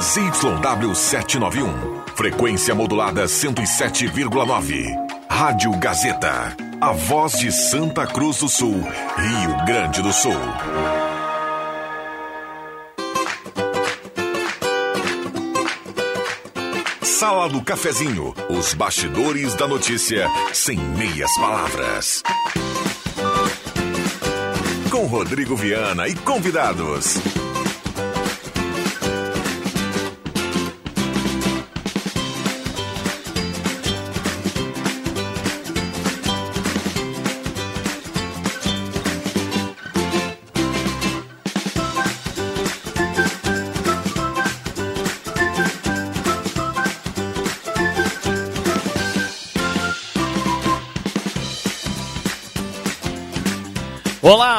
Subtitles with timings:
[0.00, 1.72] ZYW 791.
[2.14, 4.94] Frequência modulada 107,9.
[5.28, 6.54] Rádio Gazeta.
[6.78, 8.74] A voz de Santa Cruz do Sul,
[9.16, 10.34] Rio Grande do Sul.
[17.02, 18.34] Sala do Cafezinho.
[18.50, 22.22] Os bastidores da notícia sem meias palavras.
[24.90, 27.45] Com Rodrigo Viana e convidados.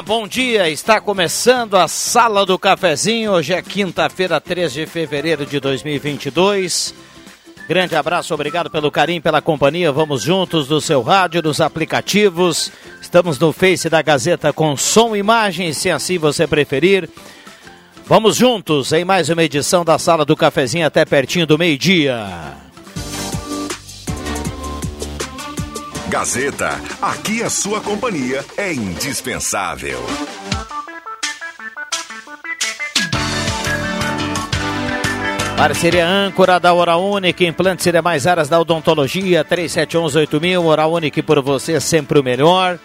[0.08, 0.70] Bom dia.
[0.70, 3.34] Está começando a Sala do Cafezinho.
[3.34, 6.96] Hoje é quinta-feira, 3 de fevereiro de 2022.
[7.68, 9.92] Grande abraço, obrigado pelo carinho, pela companhia.
[9.92, 12.72] Vamos juntos no seu rádio, nos aplicativos.
[13.02, 17.09] Estamos no Face da Gazeta com som e imagem, se assim você preferir.
[18.06, 22.66] Vamos juntos em mais uma edição da Sala do Cafezinho até pertinho do meio-dia.
[26.09, 26.69] Gazeta,
[27.02, 30.00] aqui a sua companhia é indispensável.
[35.58, 41.41] Parceria âncora da Hora Única, implantes e demais áreas da odontologia, 3711-8000, Hora Única por
[41.41, 42.80] você, sempre o melhor.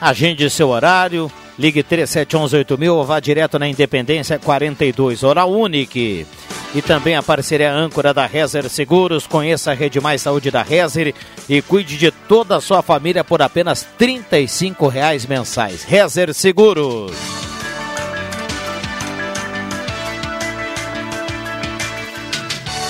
[0.00, 5.98] Agende seu horário, ligue 3711-8000 ou vá direto na Independência 42, Hora Única.
[5.98, 11.14] E também a parceria âncora da Rezer Seguros, conheça a Rede Mais Saúde da Rezer
[11.48, 15.84] e cuide de toda a sua família por apenas 35 reais mensais.
[15.84, 17.12] Rezer Seguros.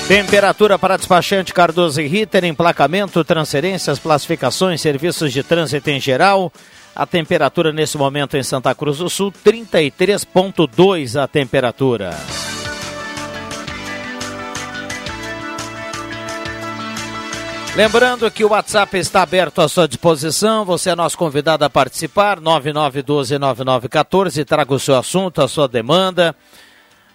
[0.09, 6.53] Temperatura para despachante Cardoso e Ritter, emplacamento, transferências, classificações, serviços de trânsito em geral.
[6.95, 12.15] A temperatura nesse momento em Santa Cruz do Sul, 33,2 a temperatura.
[17.75, 22.41] Lembrando que o WhatsApp está aberto à sua disposição, você é nosso convidado a participar,
[22.41, 26.37] 99129914, traga o seu assunto, a sua demanda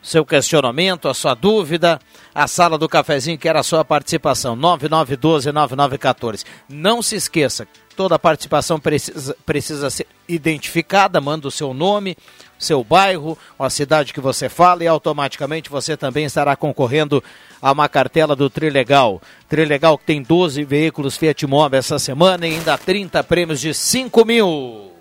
[0.01, 1.99] seu questionamento, a sua dúvida,
[2.33, 6.45] a sala do cafezinho quer a sua participação, 9912-9914.
[6.67, 12.17] Não se esqueça, toda participação precisa, precisa ser identificada, manda o seu nome,
[12.57, 17.23] seu bairro, a cidade que você fala e automaticamente você também estará concorrendo
[17.61, 19.21] a uma cartela do Trilegal.
[19.47, 24.25] Trilegal que tem 12 veículos Fiat Mobi essa semana e ainda 30 prêmios de 5
[24.25, 24.98] mil.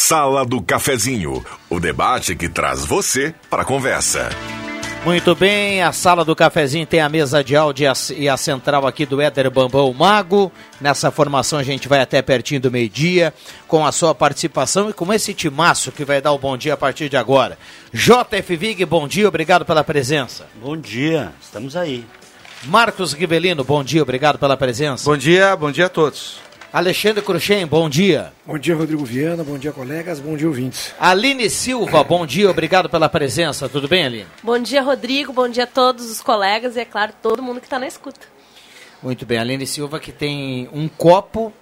[0.00, 4.30] Sala do Cafezinho, o debate que traz você para a conversa.
[5.04, 9.04] Muito bem, a sala do cafezinho tem a mesa de áudio e a central aqui
[9.04, 10.52] do Éder Bambão Mago.
[10.80, 13.34] Nessa formação a gente vai até pertinho do meio-dia
[13.66, 16.76] com a sua participação e com esse timaço que vai dar o bom dia a
[16.76, 17.58] partir de agora.
[17.92, 20.46] JF Vig, bom dia, obrigado pela presença.
[20.62, 22.06] Bom dia, estamos aí.
[22.64, 25.04] Marcos Rivelino, bom dia, obrigado pela presença.
[25.04, 26.47] Bom dia, bom dia a todos.
[26.70, 28.30] Alexandre Cruxem, bom dia.
[28.44, 30.94] Bom dia, Rodrigo Viana, bom dia, colegas, bom dia, ouvintes.
[31.00, 33.70] Aline Silva, bom dia, obrigado pela presença.
[33.70, 34.26] Tudo bem, Aline?
[34.42, 37.66] Bom dia, Rodrigo, bom dia a todos os colegas e, é claro, todo mundo que
[37.66, 38.20] está na escuta.
[39.02, 41.52] Muito bem, Aline Silva que tem um copo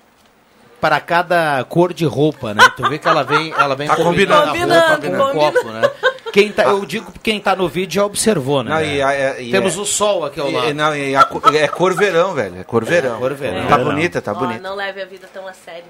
[0.81, 2.63] para cada cor de roupa, né?
[2.77, 5.71] Tu vê que ela vem, ela vem tá combinando, combinando a roupa com o copo,
[5.71, 5.91] né?
[6.33, 8.71] Quem tá, eu digo que quem tá no vídeo já observou, né?
[8.71, 10.71] Não, e, a, e Temos é, o sol aqui ao lado.
[10.71, 12.61] E, não, e a, é cor verão, velho.
[12.61, 13.17] É cor verão.
[13.17, 13.67] É, cor verão.
[13.67, 14.61] Tá bonita, tá Ó, bonita.
[14.61, 15.87] não leve a vida tão a sério.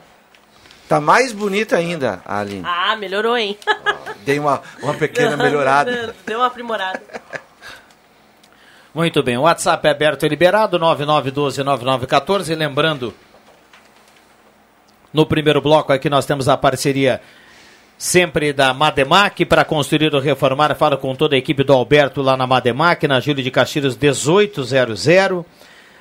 [0.88, 2.62] Tá mais bonita ainda, a Aline.
[2.64, 3.58] Ah, melhorou, hein?
[4.24, 6.14] Dei uma, uma pequena melhorada.
[6.24, 7.02] Deu uma aprimorada.
[8.94, 12.56] Muito bem, o WhatsApp é aberto e liberado, 99129914.
[12.56, 13.12] Lembrando,
[15.12, 17.20] no primeiro bloco aqui nós temos a parceria
[17.98, 20.74] sempre da Mademac para construir ou reformar.
[20.74, 25.44] Fala com toda a equipe do Alberto lá na Mademac, na Júlio de Castilhos 1800.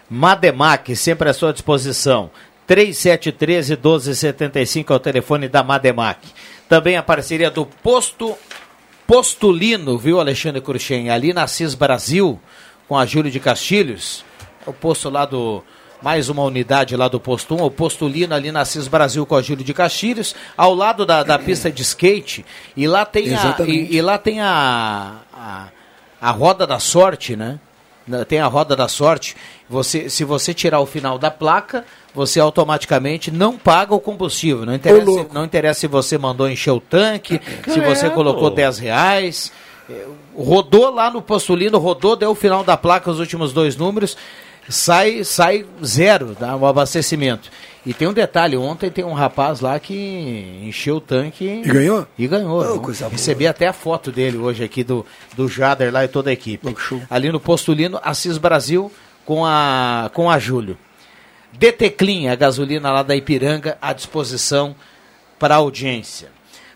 [0.10, 2.30] Mademac, sempre à sua disposição.
[2.68, 6.20] 3713 1275 é o telefone da Mademac.
[6.68, 8.36] Também a parceria do Posto
[9.08, 11.12] Postulino, viu, Alexandre Cruxem?
[11.12, 12.40] Ali na CIS Brasil,
[12.88, 14.26] com a Júlio de Castilhos.
[14.66, 15.64] É o posto lá do.
[16.06, 19.42] Mais uma unidade lá do posto 1, o Postulino ali na CIS Brasil com a
[19.42, 22.46] Júlio de Castilhos, ao lado da, da pista de skate.
[22.78, 23.92] E lá tem a, Exatamente.
[23.92, 25.68] e, e lá tem a, a,
[26.22, 27.60] a roda da sorte, né?
[28.28, 29.36] Tem a roda da sorte.
[29.68, 34.64] Você, se você tirar o final da placa, você automaticamente não paga o combustível.
[34.64, 38.56] Não interessa, não interessa se você mandou encher o tanque, se É, você colocou pô.
[38.56, 39.52] 10 reais.
[39.90, 40.06] É,
[40.38, 44.16] rodou lá no Postulino, rodou, deu o final da placa, os últimos dois números,
[44.70, 47.50] sai, sai zero tá, o abastecimento.
[47.86, 52.08] E tem um detalhe, ontem tem um rapaz lá que encheu o tanque E ganhou?
[52.18, 52.76] e ganhou.
[52.76, 53.12] Oh, coisa boa.
[53.12, 56.68] Recebi até a foto dele hoje aqui do, do Jader lá e toda a equipe.
[56.92, 57.00] Oh.
[57.10, 58.92] Ali no Postulino, Assis Brasil
[59.24, 60.78] com a, com a Júlio.
[61.54, 64.76] DT Clean, a gasolina lá da Ipiranga, à disposição
[65.38, 66.30] para audiência.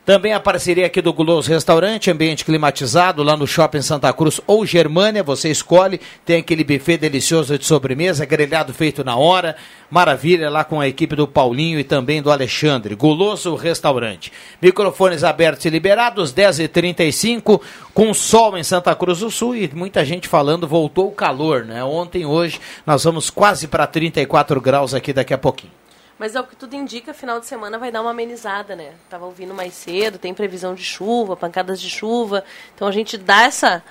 [0.10, 4.66] Também a parceria aqui do Guloso Restaurante, ambiente climatizado, lá no Shopping Santa Cruz ou
[4.66, 9.56] Germânia, você escolhe, tem aquele buffet delicioso de sobremesa, grelhado feito na hora,
[9.88, 12.96] maravilha, lá com a equipe do Paulinho e também do Alexandre.
[12.96, 14.34] Guloso Restaurante.
[14.60, 17.62] Microfones abertos e liberados, 10h35,
[17.94, 21.84] com sol em Santa Cruz do Sul e muita gente falando, voltou o calor, né?
[21.84, 25.79] Ontem, hoje, nós vamos quase para 34 graus aqui daqui a pouquinho.
[26.20, 28.92] Mas é o que tudo indica, final de semana vai dar uma amenizada, né?
[29.10, 32.44] Tava ouvindo mais cedo, tem previsão de chuva, pancadas de chuva.
[32.76, 33.82] Então a gente dá essa.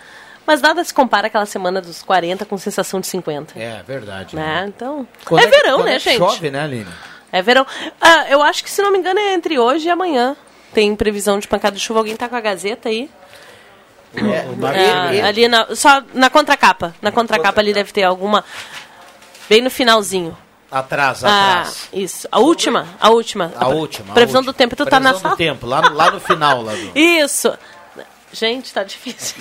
[0.46, 3.58] Mas nada se compara aquela semana dos 40 com sensação de 50.
[3.58, 4.36] É, verdade.
[4.36, 4.66] Né?
[4.68, 5.08] Então.
[5.24, 6.18] Quando é que- verão, né, é que gente?
[6.18, 6.86] Chove, né, Aline?
[7.32, 7.66] É verão.
[8.00, 10.36] Ah, eu acho que, se não me engano, é entre hoje e amanhã.
[10.74, 12.00] Tem previsão de pancada de chuva.
[12.00, 13.10] Alguém tá com a Gazeta aí?
[14.14, 16.94] É, ali na, só na contracapa.
[17.00, 18.44] Na contracapa ali deve ter alguma.
[19.48, 20.36] Bem no finalzinho.
[20.70, 21.88] Atrás, Ah, atrás.
[21.92, 22.28] isso.
[22.30, 23.52] A última, a última.
[23.56, 24.10] A última.
[24.10, 24.52] a Previsão última.
[24.52, 24.76] do tempo.
[24.76, 25.34] Tu tá na Previsão sala?
[25.34, 26.62] do tempo, lá no, lá no final.
[26.62, 26.92] Lá do...
[26.98, 27.52] Isso.
[28.32, 29.36] Gente, tá difícil.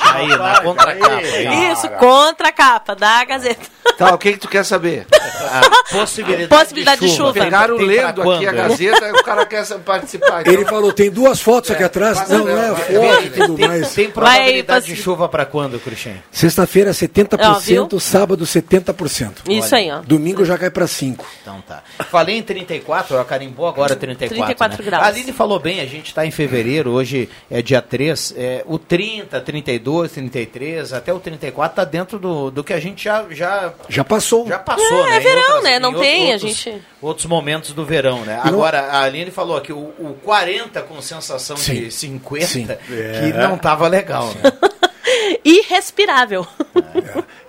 [0.00, 1.16] Aí, na contracapa.
[1.16, 1.72] aí.
[1.72, 3.66] Isso, contra a capa da Gazeta.
[3.98, 5.06] Tá, o que, que tu quer saber?
[5.12, 7.32] A possibilidade, Possibilidade de chuva.
[7.32, 8.68] Pegaram Tem lendo aqui a né?
[8.68, 10.40] Gazeta e o cara quer participar.
[10.40, 12.18] Então, Ele falou, tem duas fotos aqui atrás.
[12.18, 13.94] passa Não, não é foto e tudo Tem, mais.
[13.94, 16.22] tem probabilidade Vai, de chuva para quando, Cruxem?
[16.30, 18.00] Sexta-feira Ó, 70%, viu?
[18.00, 19.32] sábado 70%.
[19.48, 20.00] Isso aí, ó.
[20.00, 21.24] Domingo já cai para 5.
[21.42, 21.82] Então tá.
[22.10, 24.36] Falei em 34, ó, carimbou agora 34.
[24.36, 24.90] 34 né?
[24.90, 25.04] graus.
[25.04, 28.21] A Aline falou bem, a gente está em fevereiro, hoje é dia 3.
[28.36, 33.02] É, o 30, 32, 33, até o 34 tá dentro do, do que a gente
[33.04, 34.46] já, já, Já passou.
[34.46, 35.16] já passou, É, né?
[35.16, 35.76] é verão, né?
[35.76, 38.36] em Não tem, a outros, gente- Outros momentos do verão, né?
[38.44, 41.74] Não- Agora, a Aline falou aqui, o, o 40 com sensação Sim.
[41.84, 42.66] de 50, Sim.
[42.66, 44.52] que não tava legal, né?
[45.44, 46.46] Irrespirável.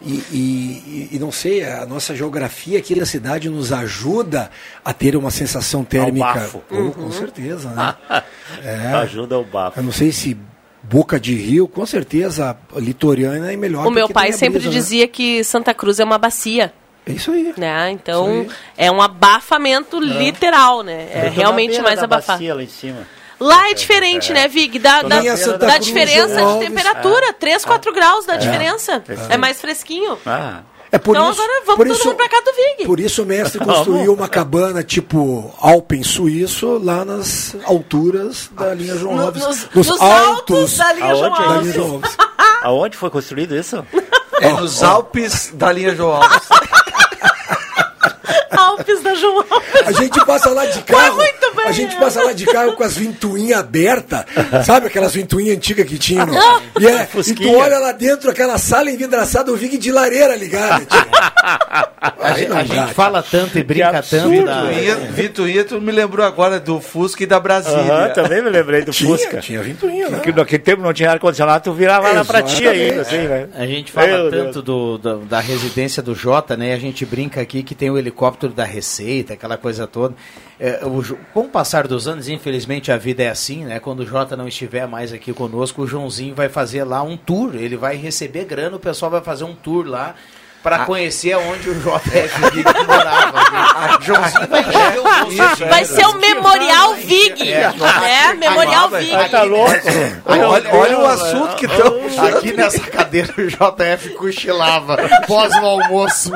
[0.02, 4.50] E, e- e não sei, a nossa geografia aqui da cidade nos ajuda
[4.84, 6.26] a ter uma sensação térmica.
[6.26, 6.60] bafo.
[6.68, 6.92] Pô, Uhum.
[6.92, 7.96] Com certeza, né?
[9.02, 9.80] Ajuda o bafo.
[9.80, 10.36] Eu não sei se
[10.84, 13.88] Boca de Rio, com certeza, a litorânea é melhor.
[13.88, 14.76] O meu pai sempre brisa, né?
[14.76, 16.74] dizia que Santa Cruz é uma bacia.
[17.06, 17.54] É isso aí.
[17.58, 17.92] Né?
[17.92, 21.10] Então Isso é um abafamento literal, né?
[21.12, 22.40] É Eu na realmente mais abafado.
[22.40, 23.08] bacia lá em cima.
[23.40, 24.80] Lá é diferente, né, Vig?
[24.80, 27.34] Da, da, Cruz, diferença João de temperatura.
[27.34, 29.04] 3, 4 graus da diferença.
[29.30, 30.18] É mais fresquinho.
[30.26, 30.62] Ah,
[30.94, 32.86] É por Então isso, agora vamos por todo isso, mundo pra cá do Vig.
[32.86, 38.96] Por isso o mestre construiu uma cabana tipo Alpen suíço lá nas alturas da linha
[38.96, 39.44] João No- Alves.
[39.74, 41.62] nos, nos altos da linha João é da Alves.
[41.64, 42.18] linha João Alves.
[42.62, 43.84] aonde foi construído isso?
[44.40, 46.48] É nos Alpes da linha João Alves.
[49.04, 49.70] Da João Alves.
[49.86, 51.16] A gente passa lá de carro.
[51.16, 54.26] muito bem, a gente passa lá de carro com as ventoinhas abertas.
[54.66, 56.28] Sabe aquelas ventoinhas antigas que tinham?
[56.80, 60.86] E, é, e tu olha lá dentro, aquela sala envidraçada, o Vig de lareira ligada.
[60.86, 61.08] tipo.
[62.22, 65.92] A, gente, a gente fala tanto e brinca tanto absurdo, da, Vituinha, Vituinha, tu me
[65.92, 68.10] lembrou agora do Fusca e da Brasília.
[68.14, 69.40] Também me lembrei do Tinha, Fusca.
[69.40, 70.18] tinha ventoinha, né?
[70.18, 73.48] Porque naquele tempo não tinha ar-condicionado, tu virava lá pra ti ainda, assim, né?
[73.56, 76.74] A gente fala Meu tanto do, do- da residência do Jota, né?
[76.74, 78.93] A gente brinca aqui que tem o helicóptero da Receita,
[79.34, 80.16] aquela coisa toda.
[80.60, 83.80] É, o com o passar dos anos, infelizmente a vida é assim, né?
[83.80, 87.56] Quando o Jota não estiver mais aqui conosco, o Joãozinho vai fazer lá um tour.
[87.56, 90.16] Ele vai receber grana, o pessoal vai fazer um tour lá.
[90.64, 93.98] Pra conhecer aonde o JF Vig morava.
[94.00, 97.44] O Joãozinho vai encher o Isso, de Vai ser o Memorial Vig.
[97.52, 98.34] né?
[98.38, 99.30] Memorial Vig.
[99.30, 99.72] Tá louco?
[100.26, 102.38] Olha, olha o assunto que puxando.
[102.38, 106.32] Aqui nessa cadeira o JF cochilava pós o almoço.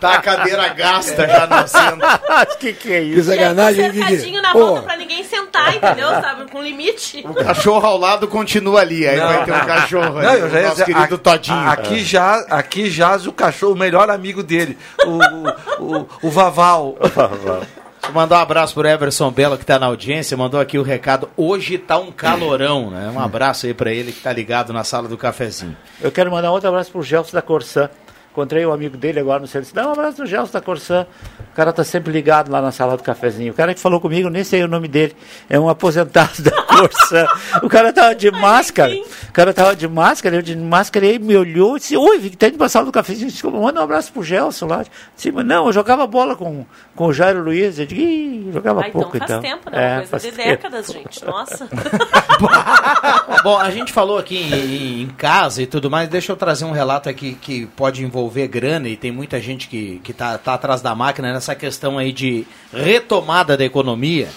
[0.00, 2.58] Tá a cadeira gasta já no assento.
[2.60, 3.30] que que é Que isso?
[3.30, 4.06] sacanagem, hein, Vig?
[4.08, 6.08] Cercadinho na volta pra ninguém sentar, entendeu?
[6.08, 6.50] Sabe?
[6.50, 7.24] Com limite.
[7.28, 9.06] O cachorro ao lado continua ali.
[9.08, 11.68] Aí vai ter um cachorro Não, eu o já ia nosso dizer, querido a- Todinho.
[11.70, 12.90] Aqui já, aqui
[13.26, 16.96] o cachorro, o melhor amigo dele, o, o, o, o Vaval.
[17.00, 20.82] Deixa eu mandar um abraço pro Everson Belo que tá na audiência, mandou aqui o
[20.82, 21.28] recado.
[21.36, 23.10] Hoje tá um calorão, né?
[23.14, 25.76] Um abraço aí pra ele que tá ligado na sala do cafezinho.
[26.00, 27.88] Eu quero mandar outro abraço pro Gelson da Corsã.
[28.34, 29.72] Encontrei um amigo dele agora no centro.
[29.72, 31.06] Dá um abraço pro Gelson da Corsã.
[31.52, 33.52] O cara tá sempre ligado lá na sala do cafezinho.
[33.52, 35.14] O cara que falou comigo, nem sei o nome dele.
[35.48, 37.28] É um aposentado da Corsa.
[37.62, 38.92] o cara tava de máscara.
[39.28, 42.18] O cara tava de máscara, eu de máscara, e aí me olhou e disse, oi,
[42.18, 43.30] Vic, tá indo pra sala do cafezinho.
[43.30, 44.84] Disse, manda um abraço pro Gelson lá.
[45.14, 47.78] Disse, mas não, eu jogava bola com, com o Jairo Luiz.
[47.78, 49.40] Eu digo, Ih, jogava Ah, então pouco faz então.
[49.42, 49.78] tempo, né?
[49.80, 50.48] É, Uma coisa faz de tempo.
[50.48, 51.24] décadas, gente.
[51.24, 51.68] Nossa.
[53.44, 56.72] Bom, a gente falou aqui em, em casa e tudo mais, deixa eu trazer um
[56.72, 60.94] relato aqui que pode envolver grana e tem muita gente que, que tá, atrás da
[60.94, 64.28] máquina nessa questão aí de retomada da economia.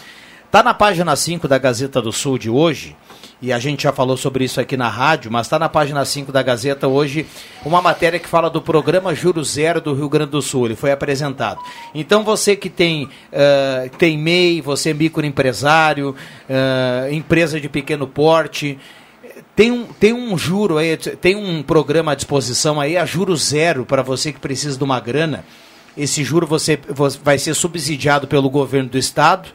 [0.49, 2.95] Tá na página 5 da Gazeta do Sul de hoje,
[3.41, 6.31] e a gente já falou sobre isso aqui na rádio, mas está na página 5
[6.31, 7.25] da Gazeta hoje
[7.63, 10.65] uma matéria que fala do programa Juro Zero do Rio Grande do Sul.
[10.65, 11.59] Ele foi apresentado.
[11.93, 16.15] Então você que tem, eh, tem MEI, você é microempresário,
[16.49, 18.79] eh, empresa de pequeno porte,
[19.57, 23.87] tem um, tem um juro aí, tem um programa à disposição aí, a juro zero
[23.87, 25.43] para você que precisa de uma grana.
[25.97, 29.49] Esse juro você, você vai ser subsidiado pelo governo do estado.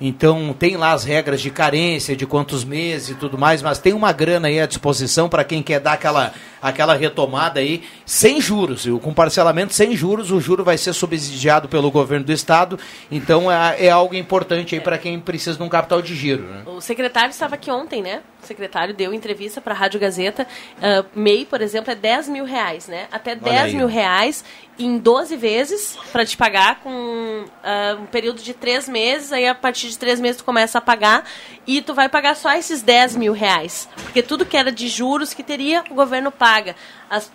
[0.00, 3.92] Então tem lá as regras de carência, de quantos meses e tudo mais, mas tem
[3.92, 6.34] uma grana aí à disposição para quem quer dar aquela,
[6.64, 8.98] aquela retomada aí, sem juros, viu?
[8.98, 12.78] com parcelamento sem juros, o juro vai ser subsidiado pelo governo do estado,
[13.10, 16.42] então é, é algo importante aí para quem precisa de um capital de giro.
[16.44, 16.62] Né?
[16.66, 18.22] O secretário estava aqui ontem, né?
[18.42, 20.46] O secretário deu entrevista para a Rádio Gazeta.
[20.80, 23.08] Ah, MEI, por exemplo, é 10 mil reais, né?
[23.10, 23.74] Até 10 aí.
[23.74, 24.44] mil reais
[24.78, 29.32] em 12 vezes para te pagar com ah, um período de três meses.
[29.32, 31.24] Aí, a partir de três meses, tu começa a pagar
[31.66, 33.88] e tu vai pagar só esses 10 mil reais.
[34.02, 36.76] Porque tudo que era de juros que teria, o governo paga.
[37.08, 37.30] As,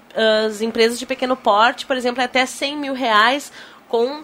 [0.47, 3.51] as empresas de pequeno porte, por exemplo, é até 100 mil reais
[3.87, 4.23] com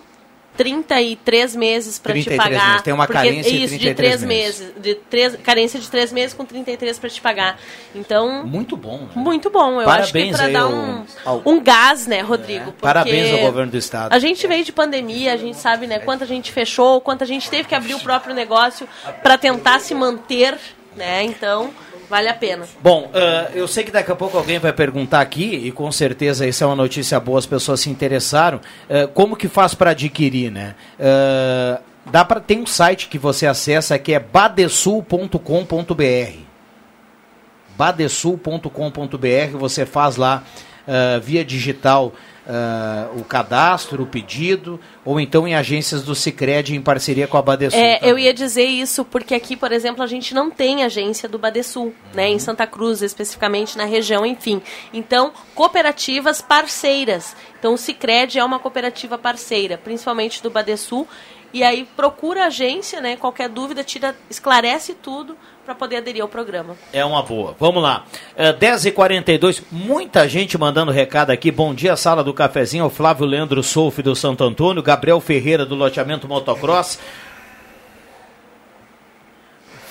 [0.57, 2.67] 33 meses para te 33 pagar.
[2.69, 2.81] meses.
[2.83, 4.73] Tem uma carência de isso, de 33 três meses.
[4.81, 7.59] De três, carência de 3 meses com 33 para te pagar.
[7.93, 9.07] Então, Muito bom, né?
[9.15, 9.81] muito bom.
[9.81, 12.65] Eu acho que Parabéns para dar um, ao- um gás, né, Rodrigo?
[12.65, 14.13] porque Parabéns ao governo do estado.
[14.13, 17.67] A gente veio de pandemia, a gente sabe, né, quanta gente fechou, quanta gente teve
[17.67, 18.87] que abrir o próprio negócio
[19.21, 20.57] para tentar se manter,
[20.95, 21.23] né?
[21.23, 21.71] Então,
[22.09, 22.65] vale a pena.
[22.81, 26.47] Bom, ah, eu sei que daqui a pouco alguém vai perguntar aqui, e com certeza
[26.47, 28.59] isso é uma notícia boa, as pessoas se interessaram.
[28.89, 30.75] ah, como que faz para adquirir, né?
[30.99, 35.39] Ah, dá para tem um site que você acessa que é badesul.com.br.
[37.77, 40.43] badesul.com.br, você faz lá
[41.23, 42.13] via digital
[42.47, 47.41] ah, o cadastro, o pedido, ou então em agências do Sicredi em parceria com a
[47.41, 47.79] Badesul.
[47.79, 48.09] É, também.
[48.09, 51.91] eu ia dizer isso porque aqui, por exemplo, a gente não tem agência do Badesul,
[52.13, 54.61] né, em Santa Cruz, especificamente na região, enfim.
[54.93, 57.35] Então, cooperativas parceiras.
[57.57, 61.07] Então, o Sicredi é uma cooperativa parceira, principalmente do Badesul.
[61.51, 63.15] E aí procura a agência, né?
[63.15, 66.75] Qualquer dúvida, tira, esclarece tudo para poder aderir ao programa.
[66.93, 67.55] É uma boa.
[67.59, 68.05] Vamos lá.
[68.37, 71.49] É, 10h42, muita gente mandando recado aqui.
[71.51, 72.85] Bom dia, sala do cafezinho.
[72.85, 76.99] O Flávio Leandro Solfi do Santo Antônio, Gabriel Ferreira do loteamento Motocross.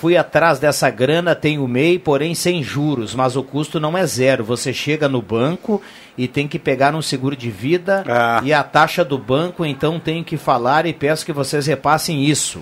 [0.01, 4.45] Fui atrás dessa grana, tenho MEI, porém sem juros, mas o custo não é zero.
[4.45, 5.81] Você chega no banco
[6.19, 8.41] e tem que pegar um seguro de vida Ah.
[8.45, 12.61] e a taxa do banco, então tenho que falar e peço que vocês repassem isso.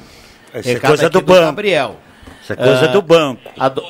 [0.54, 1.40] Essa é Recado coisa aqui do banco.
[1.40, 1.96] Gabriel.
[2.52, 3.40] Isso é coisa Ah, do banco.
[3.58, 3.82] A do-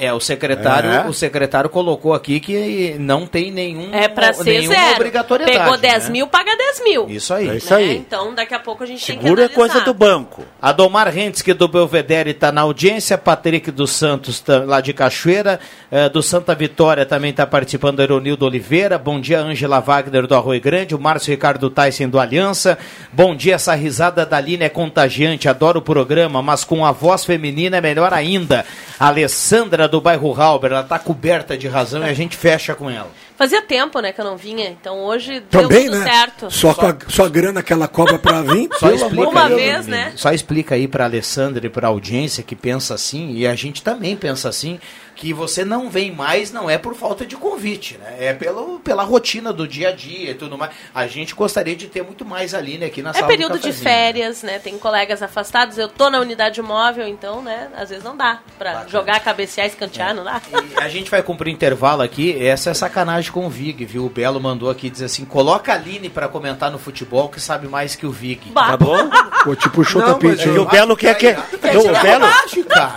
[0.00, 1.06] É, o secretário, É.
[1.06, 4.94] o secretário colocou aqui que não tem nenhum É para ser nenhuma zero.
[4.96, 5.58] obrigatoriedade.
[5.58, 6.10] Pegou 10 né?
[6.10, 7.06] mil, paga 10 mil.
[7.10, 7.48] Isso aí.
[7.50, 7.76] É isso né?
[7.80, 7.96] aí.
[7.98, 9.92] Então, daqui a pouco a gente Seguro tem é que coisa analisar.
[9.92, 10.42] do banco.
[10.60, 16.08] Adomar Rentske do Belvedere está na audiência, Patrick dos Santos tá lá de Cachoeira, eh,
[16.08, 20.94] do Santa Vitória também está participando, Eronildo Oliveira, bom dia Ângela Wagner do Arroio Grande,
[20.94, 22.78] o Márcio Ricardo Tyson do Aliança,
[23.12, 27.22] bom dia, essa risada da Aline é contagiante, adoro o programa, mas com a voz
[27.24, 28.64] feminina é melhor ainda,
[28.98, 33.10] Alessandra do bairro Halber, ela está coberta de razão e a gente fecha com ela.
[33.36, 36.12] Fazia tempo, né, que eu não vinha, então hoje Também, deu tudo né?
[36.12, 36.50] certo.
[36.50, 38.68] Só, com a, só a grana que ela cobra pra vir.
[38.78, 40.12] Só explica Uma aí, vez, né?
[40.14, 43.82] Só explica aí para Alessandra e para a audiência que pensa assim, e a gente
[43.82, 44.78] também pensa assim,
[45.20, 48.16] que você não vem mais não é por falta de convite, né?
[48.18, 50.70] É pelo, pela rotina do dia a dia e tudo mais.
[50.94, 53.52] A gente gostaria de ter muito mais ali né, aqui na É sala do período
[53.58, 53.84] de cafezinho.
[53.84, 54.58] férias, né?
[54.58, 55.76] Tem colegas afastados.
[55.76, 57.68] Eu tô na unidade móvel, então, né?
[57.76, 60.40] Às vezes não dá pra jogar, cabecear, escantear, não dá.
[60.74, 62.42] E a gente vai cumprir intervalo aqui.
[62.42, 64.06] Essa é sacanagem com o Vig, viu?
[64.06, 67.68] O Belo mandou aqui dizer assim: coloca a Aline para comentar no futebol que sabe
[67.68, 68.50] mais que o Vig.
[68.52, 68.68] Bah.
[68.70, 69.10] Tá bom?
[69.44, 70.58] Pô, tipo o Chuta Não, mas Pitch, E hein?
[70.58, 71.30] o Belo quer que.
[71.32, 72.26] Não, o Belo.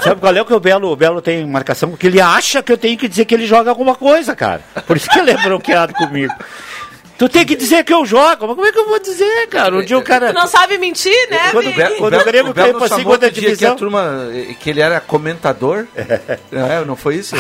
[0.02, 1.90] Sabe qual é o que o Belo, o Belo tem marcação?
[1.90, 4.62] Porque ele acha que eu tenho que dizer que ele joga alguma coisa, cara.
[4.86, 6.32] Por isso que ele é bronqueado comigo.
[7.24, 8.48] Tu tem que dizer que eu jogo.
[8.48, 9.74] Mas como é que eu vou dizer, cara?
[9.78, 10.34] Um dia o cara.
[10.34, 11.76] Tu não sabe mentir, né, Quando- Vini?
[11.76, 13.72] Quando- Quando o Grêmio caiu pra segunda que divisão.
[13.72, 15.86] a turma, eh, que ele era comentador.
[16.52, 17.36] É, não foi isso?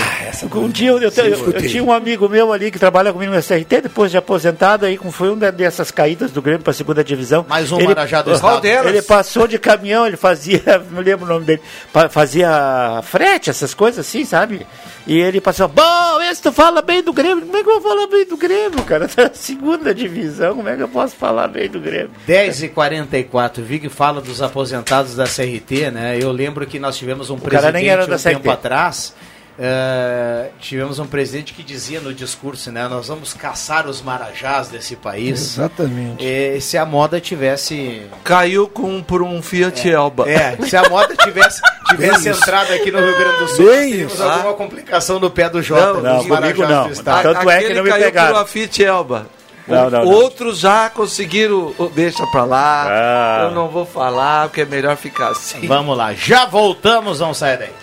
[0.56, 3.38] Um dia eu, eu, eu- eu tinha um amigo meu ali que trabalha comigo no
[3.38, 7.04] SRT, depois de aposentado, aí como foi uma dessas caídas do Grêmio para a segunda
[7.04, 7.46] divisão.
[7.48, 8.66] Mais um ele, Marajá do Estado.
[8.66, 10.62] Ele passou de caminhão, ele fazia,
[10.92, 11.62] não lembro o nome dele,
[12.10, 14.66] fazia frete, essas coisas assim, sabe?
[15.06, 17.46] E ele passou, bom, esse tu fala bem do Grêmio.
[17.46, 19.08] Como é que eu vou falar bem do Grêmio, cara?
[19.14, 19.30] Tá na
[19.74, 22.12] segunda divisão, como é que eu posso falar bem do Grêmio?
[22.28, 26.18] 10 e 44 o Vig fala dos aposentados da CRT, né?
[26.22, 28.30] Eu lembro que nós tivemos um era presidente da um CRT.
[28.30, 29.14] tempo atrás.
[29.60, 32.88] eh, tivemos um presidente que dizia no discurso, né?
[32.88, 35.40] Nós vamos caçar os marajás desse país.
[35.58, 36.26] Exatamente.
[36.26, 38.02] Eh, se a moda tivesse.
[38.24, 40.28] Caiu com, por um Fiat Elba.
[40.30, 44.14] É, se a moda tivesse, tivesse entrado aqui no Rio Grande do Sul, Bem teríamos
[44.14, 44.24] isso.
[44.24, 46.88] alguma complicação no pé do Jota, Não, dos não, comigo marajás não.
[46.88, 47.22] do estado.
[47.34, 48.34] Tanto é que não me caiu pegaram.
[48.34, 49.28] por uma Fiat Elba.
[49.68, 50.12] Não, não, não.
[50.12, 51.74] Outros já conseguiram.
[51.94, 52.86] Deixa pra lá.
[52.88, 53.44] Ah.
[53.44, 55.66] Eu não vou falar, porque é melhor ficar assim.
[55.68, 57.83] Vamos lá, já voltamos, não sai daí.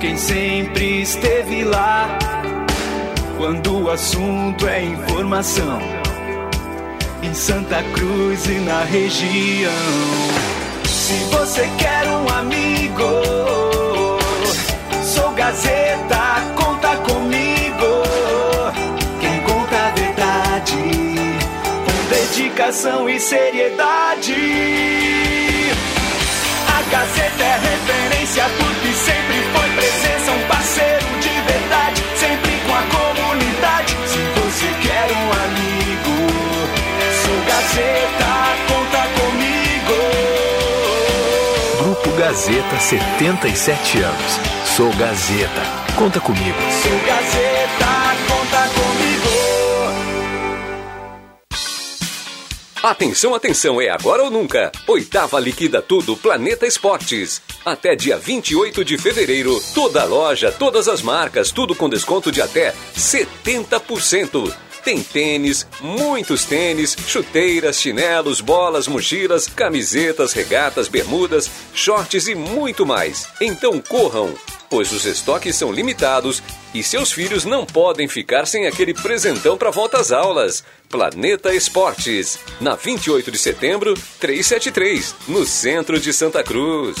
[0.00, 2.18] quem sempre esteve lá.
[3.36, 5.78] Quando o assunto é informação,
[7.22, 9.72] em Santa Cruz e na região.
[10.84, 13.22] Se você quer um amigo,
[15.02, 18.02] sou Gazeta, conta comigo.
[19.20, 20.76] Quem conta a verdade,
[21.84, 24.34] com dedicação e seriedade.
[26.68, 28.92] A Gazeta é referência porque
[37.78, 38.34] Gazeta,
[38.66, 39.94] conta comigo.
[41.82, 44.40] Grupo Gazeta, 77 anos.
[44.76, 45.62] Sou Gazeta.
[45.96, 46.58] Conta comigo.
[46.82, 47.86] Sou Gazeta,
[48.28, 49.28] conta comigo.
[52.82, 54.72] Atenção, atenção, é agora ou nunca.
[54.86, 57.40] Oitava Liquida Tudo Planeta Esportes.
[57.64, 62.72] Até dia 28 de fevereiro, toda loja, todas as marcas, tudo com desconto de até
[62.96, 64.67] 70%.
[64.88, 73.28] Tem tênis, muitos tênis, chuteiras, chinelos, bolas, mochilas, camisetas, regatas, bermudas, shorts e muito mais.
[73.38, 74.32] Então corram,
[74.70, 79.70] pois os estoques são limitados e seus filhos não podem ficar sem aquele presentão para
[79.70, 80.64] volta às aulas.
[80.88, 86.96] Planeta Esportes, na 28 de setembro, 373, no centro de Santa Cruz.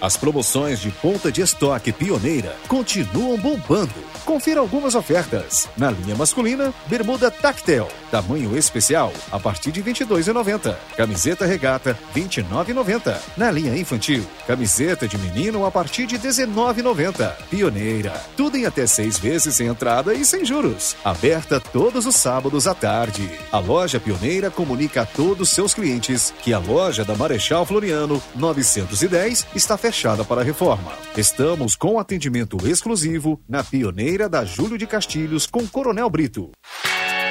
[0.00, 4.13] As promoções de ponta de estoque pioneira continuam bombando.
[4.24, 5.68] Confira algumas ofertas.
[5.76, 10.74] Na linha masculina, bermuda Tactel, tamanho especial, a partir de R$ 22,90.
[10.96, 13.18] Camiseta regata, R$ 29,90.
[13.36, 17.36] Na linha infantil, camiseta de menino a partir de R$ 19,90.
[17.50, 20.96] Pioneira, tudo em até seis vezes sem entrada e sem juros.
[21.04, 23.30] Aberta todos os sábados à tarde.
[23.52, 29.48] A loja Pioneira comunica a todos seus clientes que a loja da Marechal Floriano 910
[29.54, 30.92] está fechada para reforma.
[31.14, 36.52] Estamos com atendimento exclusivo na Pioneira da Júlio de Castilhos com Coronel Brito.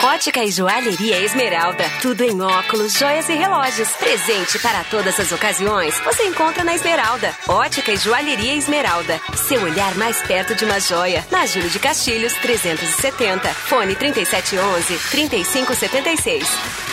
[0.03, 1.85] Ótica e Joalheria Esmeralda.
[2.01, 3.89] Tudo em óculos, joias e relógios.
[3.91, 5.97] Presente para todas as ocasiões.
[6.01, 7.33] Você encontra na Esmeralda.
[7.47, 9.17] Ótica e Joalheria Esmeralda.
[9.47, 11.25] Seu olhar mais perto de uma joia.
[11.31, 13.47] Na Júlio de Castilhos, 370.
[13.53, 16.92] Fone 3711-3576.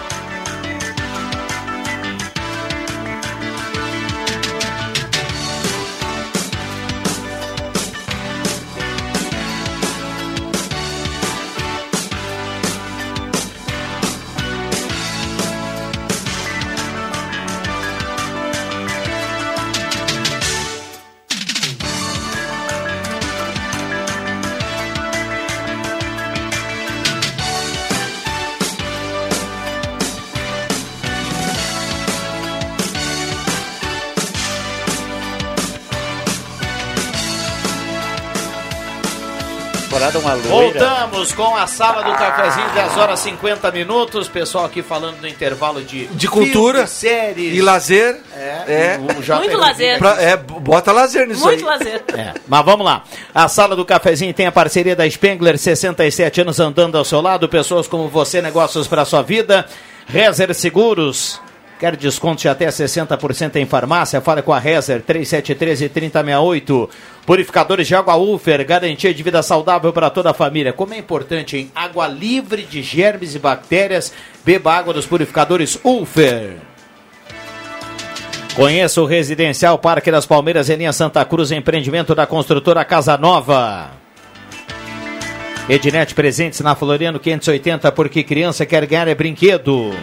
[40.21, 40.79] Uma loira.
[40.79, 44.27] Voltamos com a sala do cafezinho, 10 horas 50 minutos.
[44.27, 48.17] Pessoal aqui falando no intervalo de, De cultura filmes, séries e lazer.
[48.35, 48.97] É, É.
[48.97, 49.97] Muito lazer.
[49.99, 51.77] Pra- é, bota lazer nisso Muito aí.
[51.77, 52.03] lazer.
[52.17, 53.03] É, mas vamos lá.
[53.33, 57.47] A sala do cafezinho tem a parceria da Spengler, 67 anos andando ao seu lado.
[57.49, 59.65] Pessoas como você, negócios para sua vida.
[60.07, 61.39] Rezer Seguros.
[61.81, 64.21] Quer desconto de até 60% em farmácia?
[64.21, 66.87] Fale com a Rezer, 3713-3068.
[67.25, 70.71] Purificadores de água Ufer, garantia de vida saudável para toda a família.
[70.71, 71.71] Como é importante, hein?
[71.73, 74.13] Água livre de germes e bactérias.
[74.45, 76.57] Beba água dos purificadores Ufer.
[78.53, 83.89] Conheça o Residencial Parque das Palmeiras em linha Santa Cruz, empreendimento da construtora Casa Nova.
[85.67, 89.95] Ednet presentes na Floriano 580, porque criança quer ganhar é brinquedo.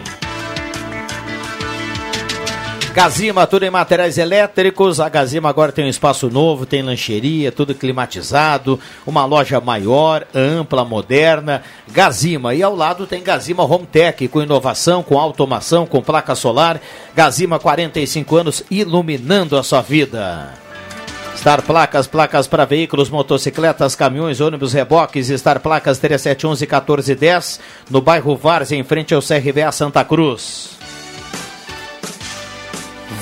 [2.93, 4.99] Gazima, tudo em materiais elétricos.
[4.99, 10.83] A Gazima agora tem um espaço novo, tem lancheria, tudo climatizado, uma loja maior, ampla,
[10.83, 11.61] moderna.
[11.91, 12.55] Gazima.
[12.55, 16.81] E ao lado tem Gazima Home Tech, com inovação, com automação, com placa solar.
[17.15, 20.53] Gazima, 45 anos, iluminando a sua vida.
[21.37, 25.27] Star Placas, placas para veículos, motocicletas, caminhões, ônibus, reboques.
[25.27, 30.78] Star Placas 3711-1410, no bairro Várzea, em frente ao CRVA Santa Cruz.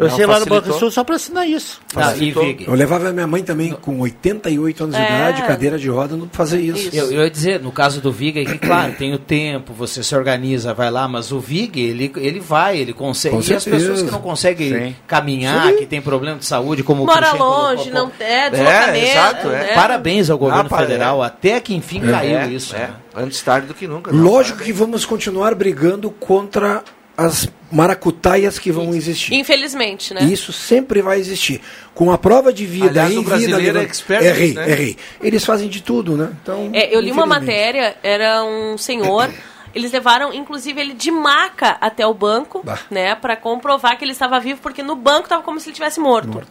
[0.00, 0.46] Eu Não, sei lá no.
[0.46, 1.78] Banco Sul só para assinar isso.
[1.92, 2.42] Facilitou.
[2.66, 5.04] Eu levava minha mãe também com 88 anos de É.
[5.04, 6.88] idade, cadeira de roda, não fazer isso.
[6.94, 10.02] Eu, eu ia dizer, no caso do Vig, é que, claro, tem o tempo, você
[10.02, 13.36] se organiza, vai lá, mas o Vig, ele, ele vai, ele consegue.
[13.36, 14.96] Com e as pessoas que não conseguem Sim.
[15.06, 15.76] caminhar, Sim.
[15.76, 19.06] que tem problema de saúde, como o Mora colocou, longe, pô, não é deslocamento.
[19.06, 19.50] exato, é.
[19.50, 19.74] né?
[19.74, 22.10] Parabéns ao governo Ah, federal, até que enfim É.
[22.10, 22.74] caiu É, isso.
[22.74, 22.78] é.
[22.78, 22.90] né?
[23.14, 24.10] Antes tarde do que nunca.
[24.12, 24.22] não.
[24.24, 26.82] Lógico que vamos continuar brigando contra
[27.20, 29.34] as maracutaias que vão existir.
[29.34, 30.22] Infelizmente, né?
[30.24, 31.60] Isso sempre vai existir.
[31.94, 34.70] Com a prova de vida Aliás, em o brasileiro vida, é expert errei, nisso, né?
[34.70, 34.96] errei.
[35.20, 36.30] Eles fazem de tudo, né?
[36.42, 39.28] Então, É, eu li uma matéria, era um senhor,
[39.74, 44.40] eles levaram, inclusive, ele de maca até o banco, né, para comprovar que ele estava
[44.40, 46.42] vivo, porque no banco estava como se ele tivesse morto.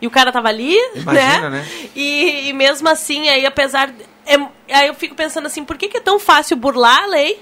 [0.00, 1.58] E o cara tava ali, Imagina, né?
[1.58, 1.66] né?
[1.94, 3.90] E, e mesmo assim, aí apesar.
[4.26, 7.40] é- aí eu fico pensando assim, por que, que é tão fácil burlar a lei?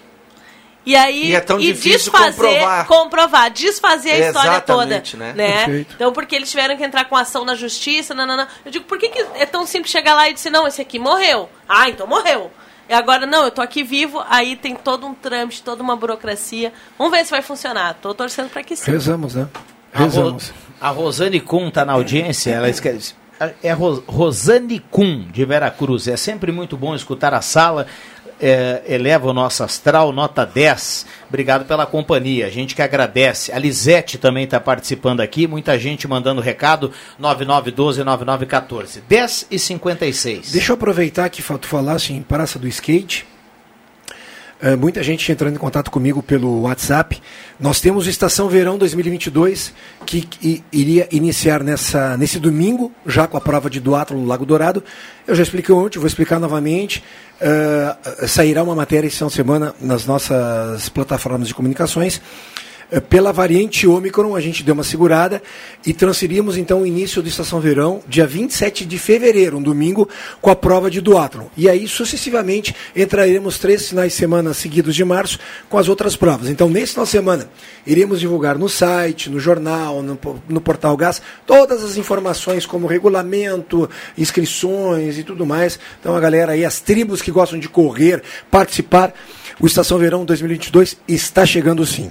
[0.86, 2.86] E aí E é tão difícil desfazer, comprovar.
[2.86, 4.82] comprovar, desfazer a história toda.
[4.96, 5.32] Exatamente, né?
[5.34, 5.86] né?
[5.94, 8.48] Então, porque eles tiveram que entrar com ação na justiça, nanana.
[8.64, 10.98] Eu digo, por que, que é tão simples chegar lá e dizer, não, esse aqui
[10.98, 11.48] morreu.
[11.68, 12.50] Ah, então morreu.
[12.86, 16.70] E agora, não, eu tô aqui vivo, aí tem todo um trâmite, toda uma burocracia.
[16.98, 17.94] Vamos ver se vai funcionar.
[18.02, 18.90] Tô torcendo para que sim.
[18.90, 19.48] Rezamos, né?
[19.90, 20.52] A, Ro- Rezamos.
[20.78, 23.02] a Rosane Kuhn está na audiência, ela escreve.
[23.62, 26.06] É Ro- Rosane Kuhn, de Veracruz.
[26.08, 27.86] É sempre muito bom escutar a sala.
[28.40, 31.06] É, eleva o nosso astral, nota 10.
[31.28, 32.46] Obrigado pela companhia.
[32.46, 33.52] A gente que agradece.
[33.52, 35.46] A Lisete também está participando aqui.
[35.46, 36.92] Muita gente mandando recado.
[37.20, 39.00] 9912-9914.
[39.08, 40.52] 10 e 56.
[40.52, 43.26] Deixa eu aproveitar que tu falaste em Praça do Skate.
[44.64, 47.20] É, muita gente entrando em contato comigo pelo WhatsApp.
[47.60, 49.74] Nós temos Estação Verão 2022,
[50.06, 50.26] que
[50.72, 54.82] iria iniciar nessa, nesse domingo, já com a prova de duatlo no Lago Dourado.
[55.26, 57.04] Eu já expliquei ontem, vou explicar novamente.
[57.38, 62.18] É, sairá uma matéria esse final de semana nas nossas plataformas de comunicações.
[62.90, 65.42] Eh, Pela variante Ômicron, a gente deu uma segurada
[65.84, 70.08] e transferimos então o início do Estação Verão, dia 27 de fevereiro, um domingo,
[70.40, 71.46] com a prova de duatlon.
[71.56, 76.48] E aí, sucessivamente, entraremos três finais de semana seguidos de março com as outras provas.
[76.48, 77.50] Então, nesse final de semana,
[77.86, 80.18] iremos divulgar no site, no jornal, no,
[80.48, 85.78] no Portal Gás, todas as informações como regulamento, inscrições e tudo mais.
[86.00, 89.12] Então, a galera aí, as tribos que gostam de correr, participar,
[89.60, 92.10] o Estação Verão 2022 está chegando sim.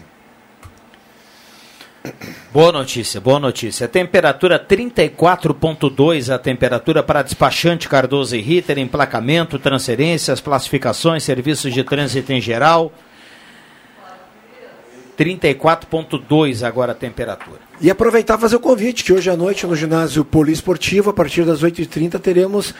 [2.51, 3.87] Boa notícia, boa notícia.
[3.87, 12.33] Temperatura 34.2, a temperatura para despachante Cardoso e Ritter, emplacamento, transferências, classificações, serviços de trânsito
[12.33, 12.91] em geral.
[15.17, 17.59] 34.2 agora a temperatura.
[17.79, 21.63] E aproveitar fazer o convite, que hoje à noite no ginásio poliesportivo, a partir das
[21.63, 22.73] 8h30, teremos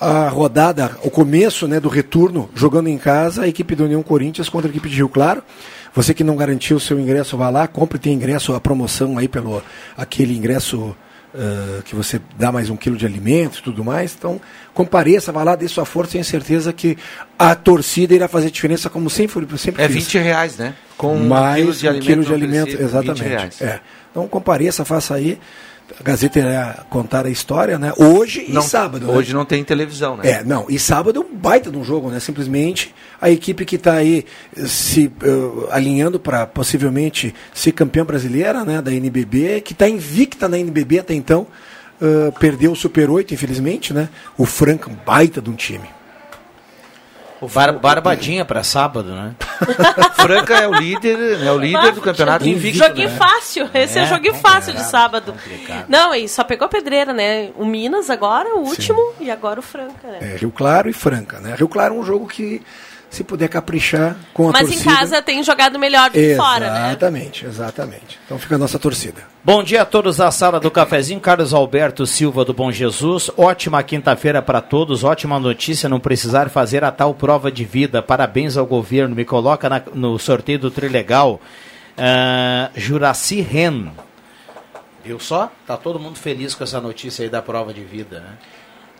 [0.00, 4.48] a rodada, o começo né, do retorno, jogando em casa, a equipe do União Corinthians
[4.48, 5.42] contra a equipe de Rio Claro.
[5.94, 9.26] Você que não garantiu o seu ingresso, vá lá, compre, tem ingresso, a promoção aí
[9.26, 9.62] pelo
[9.96, 10.94] aquele ingresso
[11.34, 14.14] ah, que você dá mais um quilo de alimento e tudo mais.
[14.18, 14.40] Então,
[14.72, 16.96] compareça, vá lá, dê sua força, tenho certeza que
[17.38, 20.04] a torcida irá fazer diferença, como sempre, sempre É fiz.
[20.04, 20.74] 20 reais, né?
[20.96, 23.64] Com um mais quilo de um alimento quilo de alimento, perecível, 20 exatamente.
[23.64, 23.80] É.
[24.10, 25.38] Então compareça, faça aí.
[25.98, 27.92] A Gazeta irá contar a história, né?
[27.96, 29.06] Hoje Não- e sábado.
[29.06, 29.12] né?
[29.12, 30.30] Hoje não tem televisão, né?
[30.30, 30.66] É, não.
[30.68, 32.20] E sábado é um baita de um jogo, né?
[32.20, 34.24] Simplesmente a equipe que está aí
[34.56, 38.82] eh, se eh, alinhando para possivelmente ser campeã brasileira, né?
[38.82, 41.46] Da NBB, que está invicta na NBB até então,
[42.00, 44.08] eh, perdeu o Super 8, infelizmente, né?
[44.36, 45.88] O Franca, um baita de um time.
[47.40, 49.34] O bar, barbadinha para sábado, né?
[50.14, 52.78] Franca é o líder, é o líder do campeonato invicto.
[52.78, 53.16] Joguinho né?
[53.16, 53.70] fácil.
[53.72, 55.34] Esse é, É, joguinho complicado, fácil de sábado.
[55.88, 57.50] Não, e só pegou pedreira, né?
[57.56, 60.18] O Minas agora, o último, e agora o Franca, né?
[60.20, 61.54] É, Rio Claro e Franca, né?
[61.56, 62.60] Rio Claro é um jogo que,
[63.10, 64.90] se puder caprichar com a Mas torcida...
[64.90, 66.88] em casa tem jogado melhor do que fora, né?
[66.88, 68.18] Exatamente, exatamente.
[68.26, 69.22] Então fica a nossa torcida.
[69.42, 71.18] Bom dia a todos da sala do cafezinho.
[71.18, 73.30] Carlos Alberto Silva do Bom Jesus.
[73.36, 75.04] Ótima quinta-feira para todos.
[75.04, 78.02] Ótima notícia não precisar fazer a tal prova de vida.
[78.02, 79.14] Parabéns ao governo.
[79.16, 81.40] Me coloca na- no sorteio do Trilegal.
[81.96, 83.88] Ah, Juraci Ren.
[85.02, 85.50] Viu só?
[85.66, 88.32] Tá todo mundo feliz com essa notícia aí da prova de vida, né?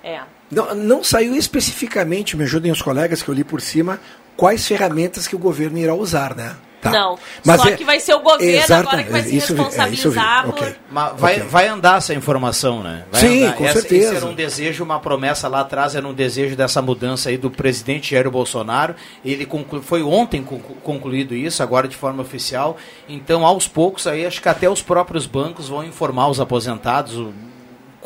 [0.03, 0.21] É.
[0.50, 4.00] Não, não saiu especificamente, me ajudem os colegas que eu li por cima,
[4.37, 6.54] quais ferramentas que o governo irá usar, né?
[6.80, 6.90] Tá.
[6.92, 9.52] Não, Mas só é- que vai ser o governo Exata- agora que vai se isso
[9.52, 10.64] é, responsabilizar ok.
[10.68, 10.76] por...
[10.92, 13.02] Mas vai, vai andar essa informação, né?
[13.11, 13.56] Vai Sim, andar.
[13.56, 14.06] com Essa- certeza.
[14.06, 17.50] Esse era um desejo, uma promessa lá atrás, era um desejo dessa mudança aí do
[17.50, 18.94] presidente Jair Bolsonaro.
[19.24, 19.82] Ele conclu...
[19.82, 22.76] foi ontem conclu- concluído isso, agora de forma oficial.
[23.08, 27.34] Então, aos poucos, aí acho que até os próprios bancos vão informar os aposentados o-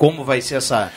[0.02, 0.90] como vai ser essa.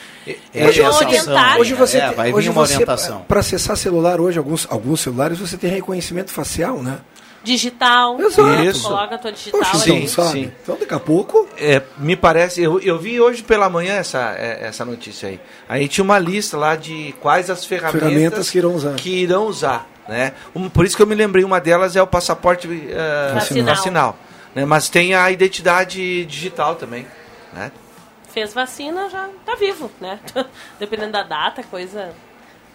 [0.52, 3.24] É, Hoje essa orientar, Hoje você, É, tem- vai hoje vir uma você orientação.
[3.28, 6.98] para acessar celular hoje alguns alguns celulares você tem reconhecimento facial, né?
[7.44, 8.20] digital.
[8.20, 8.64] Exato.
[8.64, 8.82] Isso.
[8.88, 10.02] Coloca a tua digital Poxa, aí.
[10.02, 10.52] então, sabe?
[10.64, 11.46] Então daqui a pouco.
[11.56, 15.38] É, me parece, eu, eu vi hoje pela manhã essa, é, essa notícia aí.
[15.68, 18.94] Aí tinha uma lista lá de quais as ferramentas, Ferramentas que irão usar.
[18.96, 20.32] que irão usar, né?
[20.56, 23.74] Um- por isso que eu me lembrei, uma delas é o passaporte eh, Vacinal.
[23.76, 24.18] vacinal,
[24.52, 24.64] né?
[24.64, 27.06] Mas tem a identidade digital também,
[27.52, 27.70] né?
[28.36, 30.18] Fez vacina, já tá vivo, né?
[30.78, 32.10] Dependendo da data, coisa.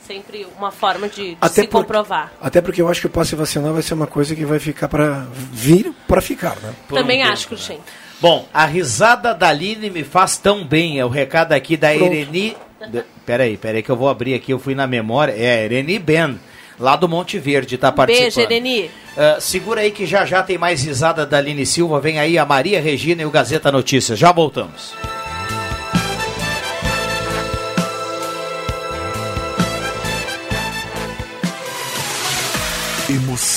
[0.07, 2.33] Sempre uma forma de, de Até se por- comprovar.
[2.41, 4.87] Até porque eu acho que o passe vacinal vai ser uma coisa que vai ficar
[4.87, 6.73] para vir para ficar, né?
[6.89, 7.79] Também acho, Cruxem.
[8.19, 10.99] Bom, a risada da Aline me faz tão bem.
[10.99, 12.11] É o recado aqui da Pronto.
[12.11, 12.57] Ireni.
[12.89, 14.51] De- Peraí, peraí que eu vou abrir aqui.
[14.51, 15.31] Eu fui na memória.
[15.37, 16.39] É a Ireni Ben,
[16.79, 18.47] lá do Monte Verde, tá participando.
[18.47, 18.89] Beijo, Ereni.
[19.15, 21.99] Ah, segura aí que já já tem mais risada da Aline Silva.
[21.99, 24.17] Vem aí a Maria Regina e o Gazeta Notícias.
[24.17, 24.95] Já voltamos.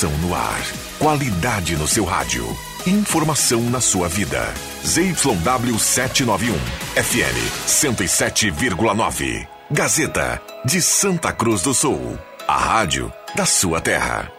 [0.05, 0.62] Emoção no ar.
[0.99, 2.45] Qualidade no seu rádio.
[2.87, 4.53] Informação na sua vida.
[4.85, 6.55] ZYW 791.
[6.95, 9.47] FM 107,9.
[9.71, 12.19] Gazeta de Santa Cruz do Sul.
[12.47, 14.31] A rádio da sua terra.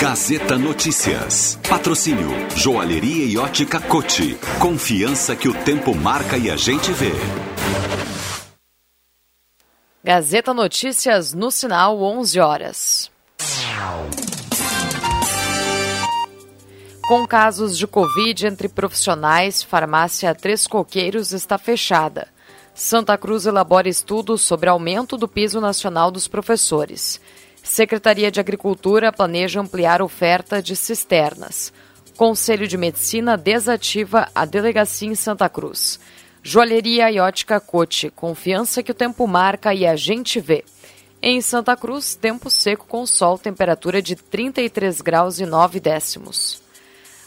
[0.00, 1.58] Gazeta Notícias.
[1.68, 4.38] Patrocínio Joalheria e Ótica Cote.
[4.58, 7.12] Confiança que o tempo marca e a gente vê.
[10.08, 13.10] Gazeta Notícias no sinal 11 horas.
[17.06, 22.28] Com casos de Covid entre profissionais, farmácia Três Coqueiros está fechada.
[22.74, 27.20] Santa Cruz elabora estudo sobre aumento do piso nacional dos professores.
[27.62, 31.70] Secretaria de Agricultura planeja ampliar oferta de cisternas.
[32.16, 36.00] Conselho de Medicina desativa a delegacia em Santa Cruz.
[36.50, 40.64] Joalheria e ótica Cote, confiança que o tempo marca e a gente vê.
[41.20, 46.62] Em Santa Cruz, tempo seco com sol, temperatura de 33 graus e 9 décimos.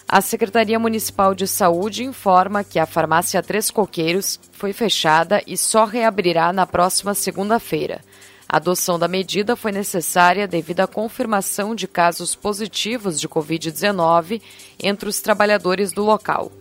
[0.10, 5.86] A Secretaria Municipal de Saúde informa que a farmácia Três Coqueiros foi fechada e só
[5.86, 8.02] reabrirá na próxima segunda-feira.
[8.50, 14.42] A adoção da medida foi necessária devido à confirmação de casos positivos de Covid-19
[14.82, 16.52] entre os trabalhadores do local.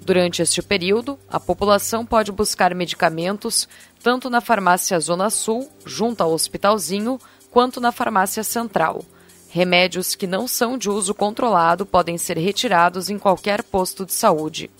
[0.00, 3.68] Durante este período, a população pode buscar medicamentos
[4.02, 9.04] tanto na farmácia Zona Sul, junto ao Hospitalzinho, quanto na farmácia Central.
[9.50, 14.70] Remédios que não são de uso controlado podem ser retirados em qualquer posto de saúde.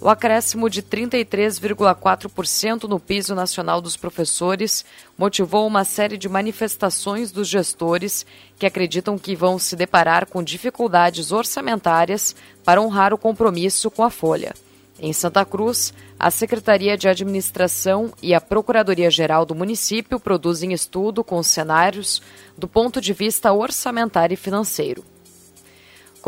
[0.00, 4.84] O acréscimo de 33,4% no piso nacional dos professores
[5.16, 8.24] motivou uma série de manifestações dos gestores
[8.56, 14.10] que acreditam que vão se deparar com dificuldades orçamentárias para honrar o compromisso com a
[14.10, 14.54] folha.
[15.00, 21.42] Em Santa Cruz, a Secretaria de Administração e a Procuradoria-Geral do município produzem estudo com
[21.42, 22.22] cenários
[22.56, 25.02] do ponto de vista orçamentário e financeiro.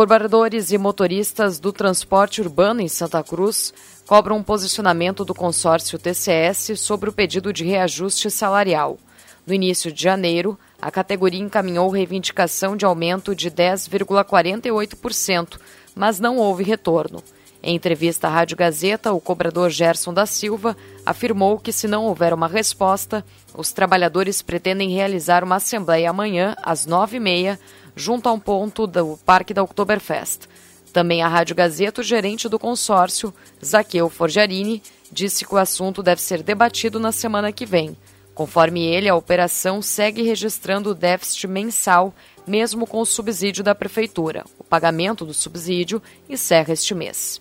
[0.00, 3.74] Colaboradores e motoristas do transporte urbano em Santa Cruz
[4.06, 8.96] cobram um posicionamento do consórcio TCS sobre o pedido de reajuste salarial.
[9.46, 15.60] No início de janeiro, a categoria encaminhou reivindicação de aumento de 10,48%,
[15.94, 17.22] mas não houve retorno.
[17.62, 22.32] Em entrevista à Rádio Gazeta, o cobrador Gerson da Silva afirmou que, se não houver
[22.32, 23.22] uma resposta,
[23.54, 27.60] os trabalhadores pretendem realizar uma assembleia amanhã, às nove e meia,
[28.00, 30.48] junto a um ponto do Parque da Oktoberfest.
[30.92, 33.32] Também a Rádio Gazeta, o gerente do consórcio,
[33.64, 34.82] Zaqueu Forgiarini,
[35.12, 37.96] disse que o assunto deve ser debatido na semana que vem.
[38.34, 42.14] Conforme ele, a operação segue registrando o déficit mensal,
[42.46, 44.44] mesmo com o subsídio da Prefeitura.
[44.58, 47.40] O pagamento do subsídio encerra este mês.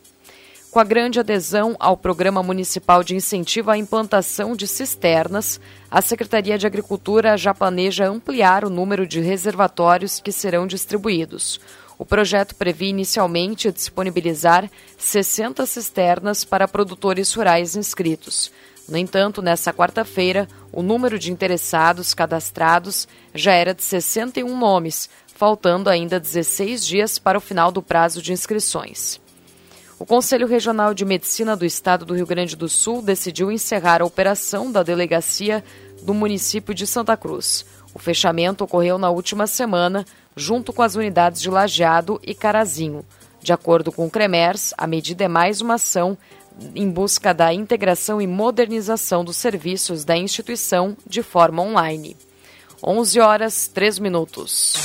[0.71, 6.59] Com a grande adesão ao Programa Municipal de Incentivo à Implantação de Cisternas, a Secretaria
[6.59, 11.59] de Agricultura já planeja ampliar o número de reservatórios que serão distribuídos.
[11.97, 18.51] O projeto prevê inicialmente disponibilizar 60 cisternas para produtores rurais inscritos.
[18.87, 25.89] No entanto, nessa quarta-feira, o número de interessados cadastrados já era de 61 nomes, faltando
[25.89, 29.19] ainda 16 dias para o final do prazo de inscrições.
[29.99, 34.05] O Conselho Regional de Medicina do Estado do Rio Grande do Sul decidiu encerrar a
[34.05, 35.61] operação da delegacia
[36.03, 37.65] do município de Santa Cruz.
[37.93, 40.05] O fechamento ocorreu na última semana,
[40.37, 43.03] junto com as unidades de Lajeado e Carazinho.
[43.41, 46.17] De acordo com o CREMERS, a medida é mais uma ação
[46.73, 52.15] em busca da integração e modernização dos serviços da instituição de forma online.
[52.81, 54.75] 11 horas 3 minutos.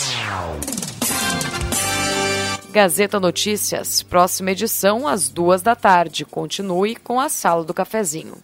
[2.75, 6.25] Gazeta Notícias, próxima edição às duas da tarde.
[6.25, 8.35] Continue com a Sala do Cafezinho.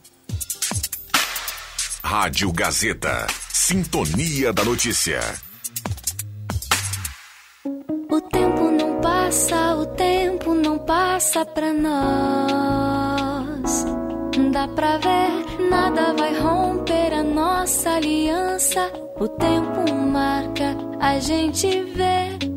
[2.00, 5.18] Rádio Gazeta, Sintonia da Notícia.
[8.08, 13.04] O tempo não passa, o tempo não passa pra nós.
[14.52, 18.92] Dá pra ver, nada vai romper a nossa aliança.
[19.18, 22.49] O tempo marca, a gente vê.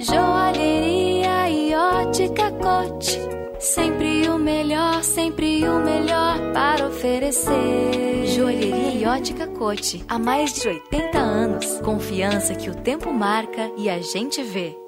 [0.00, 3.18] Joalheria e ótica cote.
[3.58, 8.26] Sempre o melhor, sempre o melhor para oferecer.
[8.26, 10.04] Joalheria e ótica cote.
[10.08, 11.80] Há mais de 80 anos.
[11.80, 14.87] Confiança que o tempo marca e a gente vê.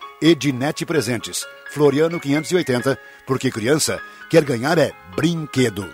[0.21, 2.95] Ednet Presentes, Floriano 580,
[3.25, 3.99] porque criança
[4.29, 5.91] quer ganhar é brinquedo.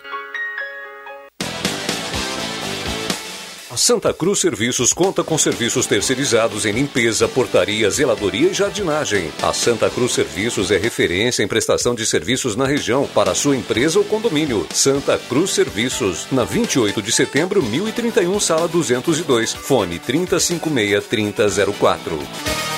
[3.70, 9.32] A Santa Cruz Serviços conta com serviços terceirizados em limpeza, portaria, zeladoria e jardinagem.
[9.40, 13.98] A Santa Cruz Serviços é referência em prestação de serviços na região para sua empresa
[13.98, 14.66] ou condomínio.
[14.74, 22.68] Santa Cruz Serviços, na 28 de setembro, 1031, sala 202, fone 3056-3004.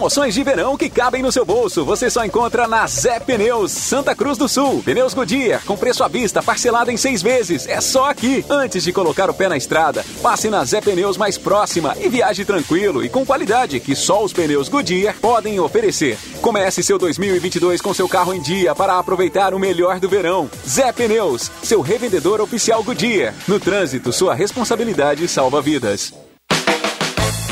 [0.00, 1.84] Promoções de verão que cabem no seu bolso.
[1.84, 4.82] Você só encontra na Zé Pneus, Santa Cruz do Sul.
[4.82, 7.68] Pneus Goodyear, com preço à vista, parcelado em seis vezes.
[7.68, 8.42] É só aqui.
[8.48, 12.46] Antes de colocar o pé na estrada, passe na Zé Pneus mais próxima e viaje
[12.46, 16.16] tranquilo e com qualidade que só os pneus Goodyear podem oferecer.
[16.40, 20.48] Comece seu 2022 com seu carro em dia para aproveitar o melhor do verão.
[20.66, 23.34] Zé Pneus, seu revendedor oficial Goodyear.
[23.46, 26.10] No trânsito, sua responsabilidade salva vidas.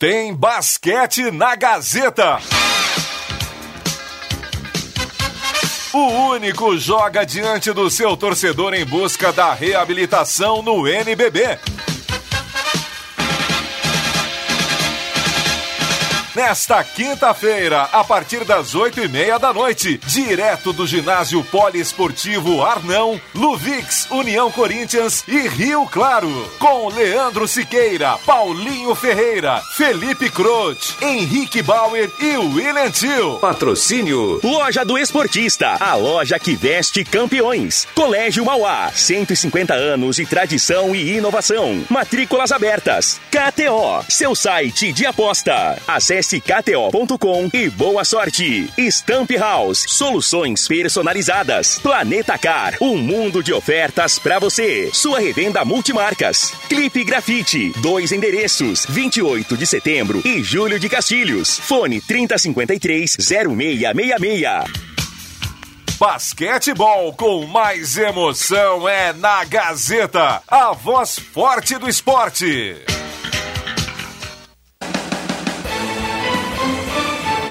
[0.00, 2.38] Tem basquete na Gazeta.
[5.92, 11.58] O único joga diante do seu torcedor em busca da reabilitação no NBB.
[16.40, 23.20] Nesta quinta-feira, a partir das oito e meia da noite, direto do ginásio poliesportivo Arnão,
[23.34, 32.10] Luvix, União Corinthians e Rio Claro, com Leandro Siqueira, Paulinho Ferreira, Felipe Crote, Henrique Bauer
[32.18, 33.38] e William Tio.
[33.38, 37.86] Patrocínio Loja do Esportista, a loja que veste campeões.
[37.94, 41.84] Colégio Mauá, 150 anos de tradição e inovação.
[41.90, 43.20] Matrículas abertas.
[43.30, 45.76] KTO, seu site de aposta.
[45.86, 48.70] Acesse kto.com e boa sorte.
[48.78, 51.78] Stamp House, soluções personalizadas.
[51.78, 54.90] Planeta Car, um mundo de ofertas para você.
[54.92, 56.52] Sua revenda multimarcas.
[56.68, 61.58] Clipe Grafite, dois endereços, 28 de setembro e Júlio de Castilhos.
[61.58, 64.90] Fone 3053 0666.
[66.00, 72.74] Basquetebol com mais emoção é na Gazeta, a voz forte do esporte.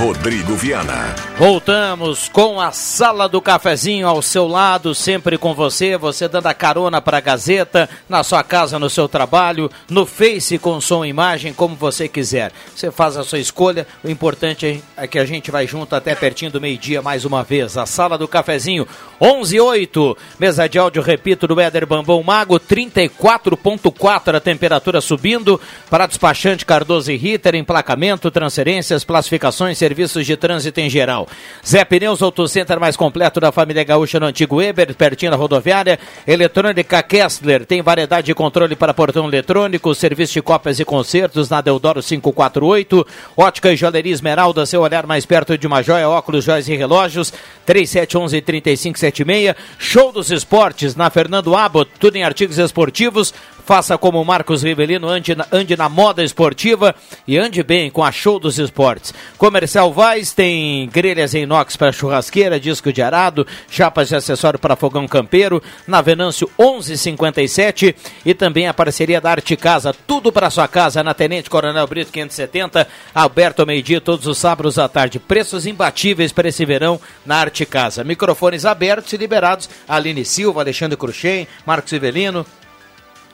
[0.00, 1.14] Rodrigo Viana.
[1.36, 6.54] Voltamos com a Sala do Cafezinho ao seu lado, sempre com você, você dando a
[6.54, 11.10] carona para a Gazeta, na sua casa, no seu trabalho, no Face com som e
[11.10, 12.50] imagem, como você quiser.
[12.74, 16.50] Você faz a sua escolha, o importante é que a gente vai junto até pertinho
[16.50, 17.76] do meio-dia mais uma vez.
[17.76, 18.88] A Sala do Cafezinho,
[19.20, 20.16] 11:08.
[20.38, 27.12] Mesa de áudio, repito, do Éder Bambão Mago, 34.4 a temperatura subindo para despachante Cardoso
[27.12, 31.28] e Ritter, emplacamento, transferências, classificações, serviços de trânsito em geral.
[31.66, 35.98] Zé Pneus Auto Center mais completo da família gaúcha no antigo Weber, pertinho da rodoviária.
[36.26, 41.60] Eletrônica Kessler tem variedade de controle para portão eletrônico, serviço de cópias e concertos na
[41.60, 43.06] Deodoro 548.
[43.36, 47.32] Ótica e Joalheria Esmeralda, seu olhar mais perto de uma joia, óculos, joias e relógios.
[47.66, 49.54] 3711-3576.
[49.78, 53.32] Show dos Esportes na Fernando Abbott, tudo em artigos esportivos.
[53.64, 56.92] Faça como o Marcos Rivelino, ande na, ande na moda esportiva
[57.26, 59.14] e ande bem com a Show dos Esportes.
[59.38, 64.76] Comercial Vaz tem grelhas em inox para churrasqueira, disco de arado, chapas de acessório para
[64.76, 70.68] fogão campeiro, na Venâncio 1157 e também a parceria da Arte Casa, tudo para sua
[70.68, 75.18] casa na Tenente Coronel Brito 570, aberto ao meio-dia todos os sábados à tarde.
[75.18, 78.04] Preços imbatíveis para esse verão na Arte Casa.
[78.04, 79.70] Microfones abertos e liberados.
[79.88, 82.44] Aline Silva, Alexandre Cruxem, Marcos Rivelino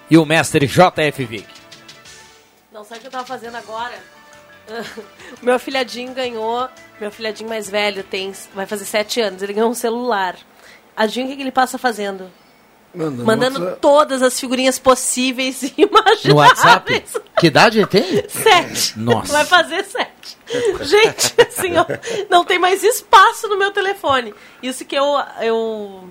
[0.08, 1.46] e o mestre JF Vic.
[2.72, 4.15] Não sabe o que eu tava fazendo agora?
[4.68, 6.68] O meu afilhadinho ganhou.
[7.00, 9.42] Meu afilhadinho mais velho tem, vai fazer sete anos.
[9.42, 10.36] Ele ganhou um celular.
[10.96, 12.30] Adivinha o que que ele passa fazendo?
[12.94, 16.24] Mandando Mandando todas as figurinhas possíveis e imagináveis.
[16.24, 17.04] No WhatsApp?
[17.38, 18.24] Que idade ele tem?
[18.28, 18.98] Sete.
[18.98, 19.32] Nossa.
[19.32, 20.38] Vai fazer sete.
[20.82, 21.84] Gente, assim, ó,
[22.30, 24.32] não tem mais espaço no meu telefone.
[24.62, 25.04] Isso que eu,
[25.42, 26.08] eu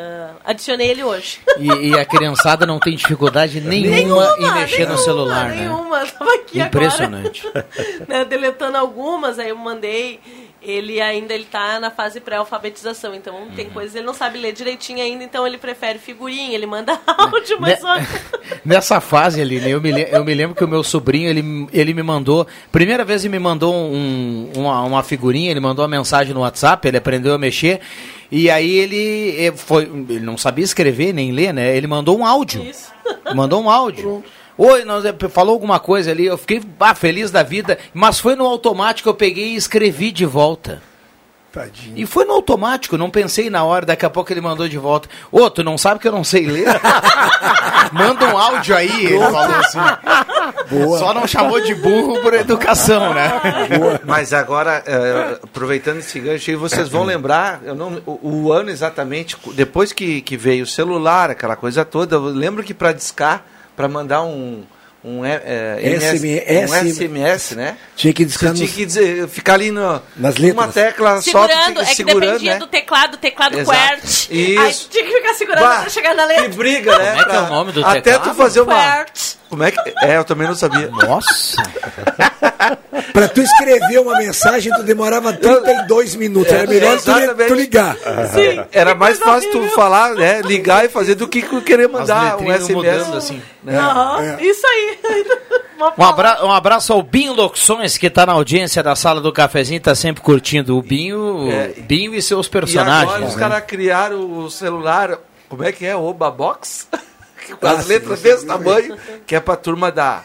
[0.00, 1.38] ah, adicionei ele hoje.
[1.58, 5.62] E, e a criançada não tem dificuldade nenhuma, em mexer no celular, né?
[5.62, 7.46] Nenhuma, tava aqui Impressionante.
[7.46, 7.68] agora.
[8.08, 10.20] né, deletando algumas, aí eu mandei.
[10.62, 13.72] Ele ainda ele tá na fase pré-alfabetização, então tem Uhum.
[13.72, 17.82] coisas ele não sabe ler direitinho ainda, então ele prefere figurinha, ele manda áudio, mas
[17.82, 18.06] Né?
[18.06, 21.66] só Nessa fase ali, né, eu me, eu me lembro que o meu sobrinho, ele,
[21.72, 25.88] ele me mandou, primeira vez ele me mandou um, uma, uma figurinha, ele mandou uma
[25.96, 27.80] mensagem no WhatsApp, ele aprendeu a mexer,
[28.30, 32.26] e aí ele, eh, foi, ele não sabia escrever nem ler, né, ele mandou um
[32.26, 32.66] áudio,
[33.34, 34.22] mandou um áudio.
[34.62, 38.36] Oi, nós, eh, falou alguma coisa ali, eu fiquei ah, feliz da vida, mas foi
[38.36, 40.82] no automático, eu peguei e escrevi de volta.
[41.50, 41.94] Tadinho.
[41.96, 45.08] E foi no automático, não pensei na hora, daqui a pouco ele mandou de volta.
[45.32, 46.66] Ô, tu não sabe que eu não sei ler?
[47.90, 49.78] Manda um áudio aí, ele falou assim.
[50.98, 53.32] Só não chamou de burro por educação, né?
[54.04, 58.68] Mas agora, eh, aproveitando esse gancho aí, vocês vão lembrar, eu não, o, o ano
[58.68, 63.42] exatamente, depois que, que veio o celular, aquela coisa toda, eu lembro que para discar,
[63.80, 64.62] para mandar um,
[65.02, 67.78] um, eh, eh, MS, um SMS, né?
[67.96, 70.74] Tinha que discar tinha que dizer, ficar ali no, Nas uma letras.
[70.74, 72.58] tecla só, tu tinha segurando, é que segurando, dependia né?
[72.58, 73.78] do teclado, teclado Exato.
[73.78, 74.58] QWERTY.
[74.58, 74.88] Aí Isso.
[74.90, 76.50] tinha que ficar segurando Bah, pra chegar na letra.
[76.50, 77.10] Que briga, né?
[77.10, 78.28] Como é que é o nome do Até teclado?
[78.28, 79.06] tu fazer uma...
[79.50, 79.78] Como é que...
[80.02, 80.88] É, eu também não sabia.
[80.88, 81.56] Nossa!
[83.12, 86.52] Pra tu escrever uma mensagem, tu demorava 32 minutos.
[86.52, 87.10] Era melhor tu,
[87.48, 87.96] tu ligar.
[87.96, 90.40] Sim, era mais fácil tu falar, né?
[90.42, 92.68] Ligar e fazer do que tu querer mandar um SMS.
[92.70, 93.42] mudando, assim.
[93.62, 93.76] né?
[93.78, 94.98] Aham, Isso aí.
[95.96, 99.78] Um, abra- um abraço ao Binho Locuções, que está na audiência da sala do cafezinho,
[99.78, 101.68] está sempre curtindo o Binho, É.
[101.68, 103.08] Binho e seus E personagens.
[103.10, 103.40] agora os né?
[103.40, 105.16] caras criaram o celular,
[105.48, 105.96] como é que é?
[105.96, 106.86] Oba Box?
[107.60, 110.24] As letras desse tamanho, que é pra turma da...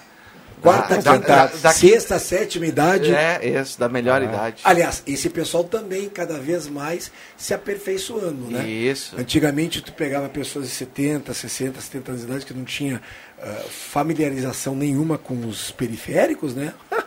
[0.61, 3.13] Quarta, da, quinta, da- sexta, sétima idade.
[3.13, 4.61] É, esse, da melhor idade.
[4.63, 8.67] Aliás, esse pessoal também cada vez mais se aperfeiçoando, né?
[8.67, 9.15] Isso.
[9.15, 12.99] Antigamente tu pegava pessoas de 70, 60, 70 anos de idade que não tinha
[13.39, 16.73] ah, familiarização nenhuma com os periféricos, né?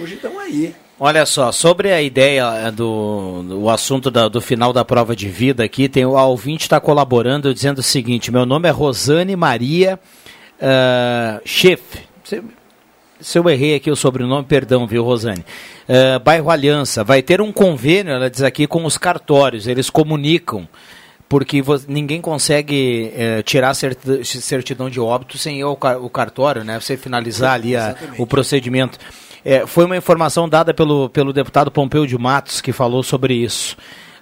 [0.00, 0.74] Hoje estão aí.
[0.98, 5.28] Olha só, sobre a ideia eh, do, do assunto da- do final da prova de
[5.28, 9.34] vida aqui, tem o a ouvinte está colaborando dizendo o seguinte: meu nome é Rosane
[9.34, 9.98] Maria
[10.60, 11.80] uh, Chef.
[12.22, 12.42] Se,
[13.20, 15.44] se eu errei aqui o sobrenome, perdão, viu, Rosane?
[15.88, 20.66] Eh, bairro Aliança, vai ter um convênio, ela diz aqui, com os cartórios, eles comunicam.
[21.28, 26.78] Porque ninguém consegue eh, tirar a certidão de óbito sem ir ao cartório, né?
[26.78, 28.98] Você finalizar ali a- o procedimento.
[29.44, 33.76] É, foi uma informação dada pelo, pelo deputado Pompeu de Matos que falou sobre isso.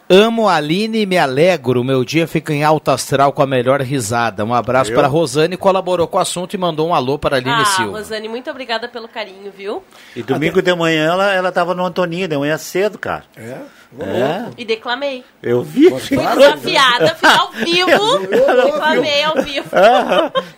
[0.09, 1.83] Amo a Aline e me alegro.
[1.83, 4.45] Meu dia fica em alta astral com a melhor risada.
[4.45, 4.97] Um abraço Eu?
[4.97, 7.65] para a Rosane, colaborou com o assunto e mandou um alô para a Aline ah,
[7.65, 7.99] Silva.
[7.99, 9.83] Rosane, muito obrigada pelo carinho, viu?
[10.15, 13.25] E domingo de manhã ela, ela tava no Antoninho, de manhã cedo, cara.
[13.37, 13.59] É?
[14.01, 14.51] É.
[14.57, 15.23] E declamei.
[15.43, 15.91] Eu vi.
[15.91, 18.19] Fui desafiada, fiz ao vivo.
[18.65, 19.69] declamei ao vivo.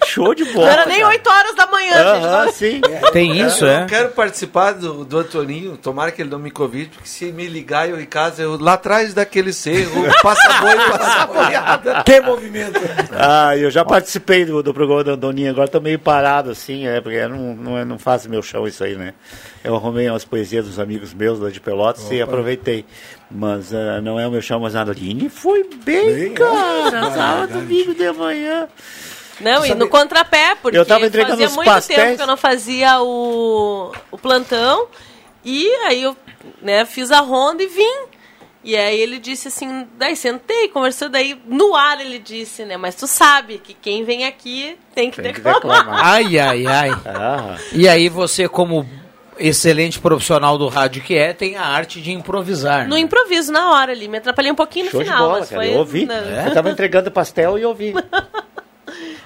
[0.06, 0.66] Show de bola.
[0.66, 1.08] Não era nem cara.
[1.08, 2.54] 8 horas da manhã, Aham, gente.
[2.54, 2.80] sim.
[3.12, 3.86] Tem isso, eu é?
[3.86, 7.88] quero participar do, do Antoninho, tomara que ele não me convide, porque se me ligar
[7.88, 12.02] eu em casa, eu lá atrás daquele cerro, passa boi, passa boiada.
[12.04, 12.80] Que movimento!
[13.12, 17.00] Ah, eu já participei do, do programa da Doninha, agora tô meio parado assim, é,
[17.00, 19.14] porque eu não, não, é- não faço meu chão isso aí, né?
[19.64, 22.84] Eu arrumei umas poesias dos amigos meus lá de Pelotas e aproveitei.
[23.30, 24.92] Mas ah, não é o meu chão, mas nada.
[24.92, 26.98] Aline foi bem, Bem, cara.
[26.98, 27.10] é.
[27.12, 28.68] Sábado, domingo de manhã.
[29.40, 31.98] Não, e Sabe- no contrapé, porque Eu tava entregando fazia muito pastéis.
[32.00, 34.86] tempo que eu não fazia o, o plantão.
[35.42, 36.14] E aí eu
[36.60, 38.06] né, fiz a ronda e vim.
[38.62, 42.94] E aí ele disse assim, daí sentei, conversou, daí no ar ele disse, né, mas
[42.94, 45.86] tu sabe que quem vem aqui tem que declamar.
[46.02, 46.90] Ai, ai, ai.
[47.04, 47.56] Ah.
[47.72, 48.88] E aí você, como
[49.38, 52.86] excelente profissional do rádio que é, tem a arte de improvisar.
[52.88, 53.00] No né?
[53.00, 55.62] improviso, na hora ali, me atrapalhei um pouquinho no Show de final, bola, mas cara.
[55.62, 55.72] foi...
[55.74, 56.06] Eu ouvi.
[56.06, 57.94] na- Eu tava entregando pastel e ouvi.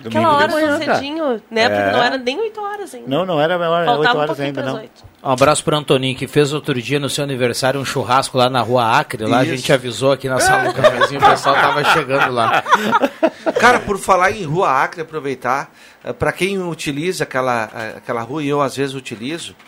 [0.05, 1.93] Aquela hora manhã, cedinho, né, porque É.
[1.93, 3.09] não era nem 8 horas ainda.
[3.09, 4.77] Não, não era a hora, Faltava 8 um horas pouquinho ainda, não.
[4.79, 5.05] oito.
[5.23, 8.61] Um abraço pro Antoninho, que fez outro dia no seu aniversário um churrasco lá na
[8.63, 9.25] rua Acre.
[9.27, 9.53] Lá Isso.
[9.53, 12.63] a gente avisou aqui na sala do cafezinho, o pessoal tava chegando lá.
[13.61, 15.75] Cara, por falar em Rua Acre, aproveitar,
[16.19, 19.68] para quem utiliza aquela, eh, aquela rua, e eu às vezes utilizo, eh,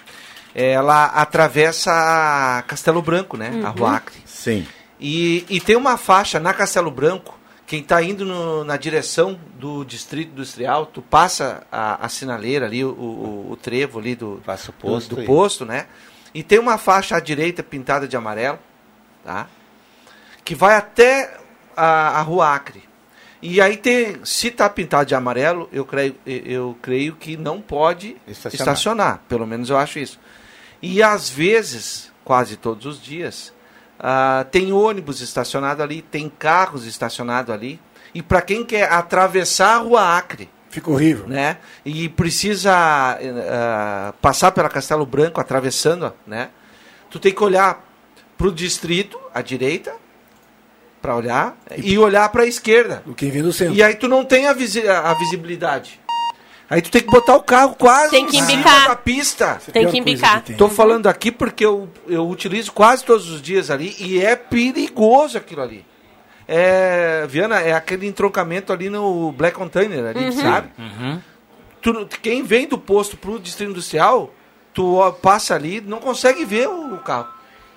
[0.55, 3.61] ela atravessa a Castelo Branco, né?
[3.65, 3.95] A Rua Uhum.
[3.95, 4.17] Acre.
[4.27, 4.67] Sim.
[4.99, 9.85] E, e tem uma faixa na Castelo Branco, quem está indo no- na direção do
[9.85, 14.71] Distrito Industrial, tu passa a, a sinaleira ali, o, o, o trevo ali do, Passa
[14.71, 15.87] o do- posto do, e- posto, né?
[16.35, 18.59] E tem uma faixa à direita pintada de amarelo,
[19.25, 19.47] tá?
[20.45, 21.39] Que vai até
[21.77, 22.83] a, a Rua Acre.
[23.43, 27.61] E aí tem, se está pintado de amarelo, eu creio, eu- eu creio que não
[27.61, 28.75] pode Estacionar.
[28.75, 29.21] estacionar.
[29.29, 30.19] Pelo menos eu acho isso.
[30.83, 33.53] E às vezes, quase todos os dias,
[33.99, 37.79] ah, tem ônibus estacionado ali, tem carros estacionados ali.
[38.15, 41.27] E para quem quer atravessar a Rua Acre, Fica horrível.
[41.27, 41.59] né?
[41.85, 46.49] E precisa ah, passar pela Castelo Branco, atravessando, né?
[47.11, 47.85] Tu tem que olhar
[48.39, 49.93] para o distrito, à direita,
[51.03, 53.03] para olhar, e olhar para a esquerda.
[53.17, 53.75] Quem vem do centro.
[53.75, 56.00] E aí tu não tem a, visi- a visibilidade.
[56.71, 59.61] Aí tu tem que botar o carro quase Tem que em cima da pista.
[59.73, 60.45] Tem que embicar.
[60.57, 65.37] Tô falando aqui porque eu, eu utilizo quase todos os dias ali e é perigoso
[65.37, 65.85] aquilo ali.
[66.47, 70.33] É, Viana, é aquele entroncamento ali no Black Container ali, Uhum.
[70.33, 70.69] sabe?
[71.83, 74.33] Tu- quem vem do posto pro distrito industrial,
[74.75, 77.29] tu ó, passa ali, não consegue ver o, o carro.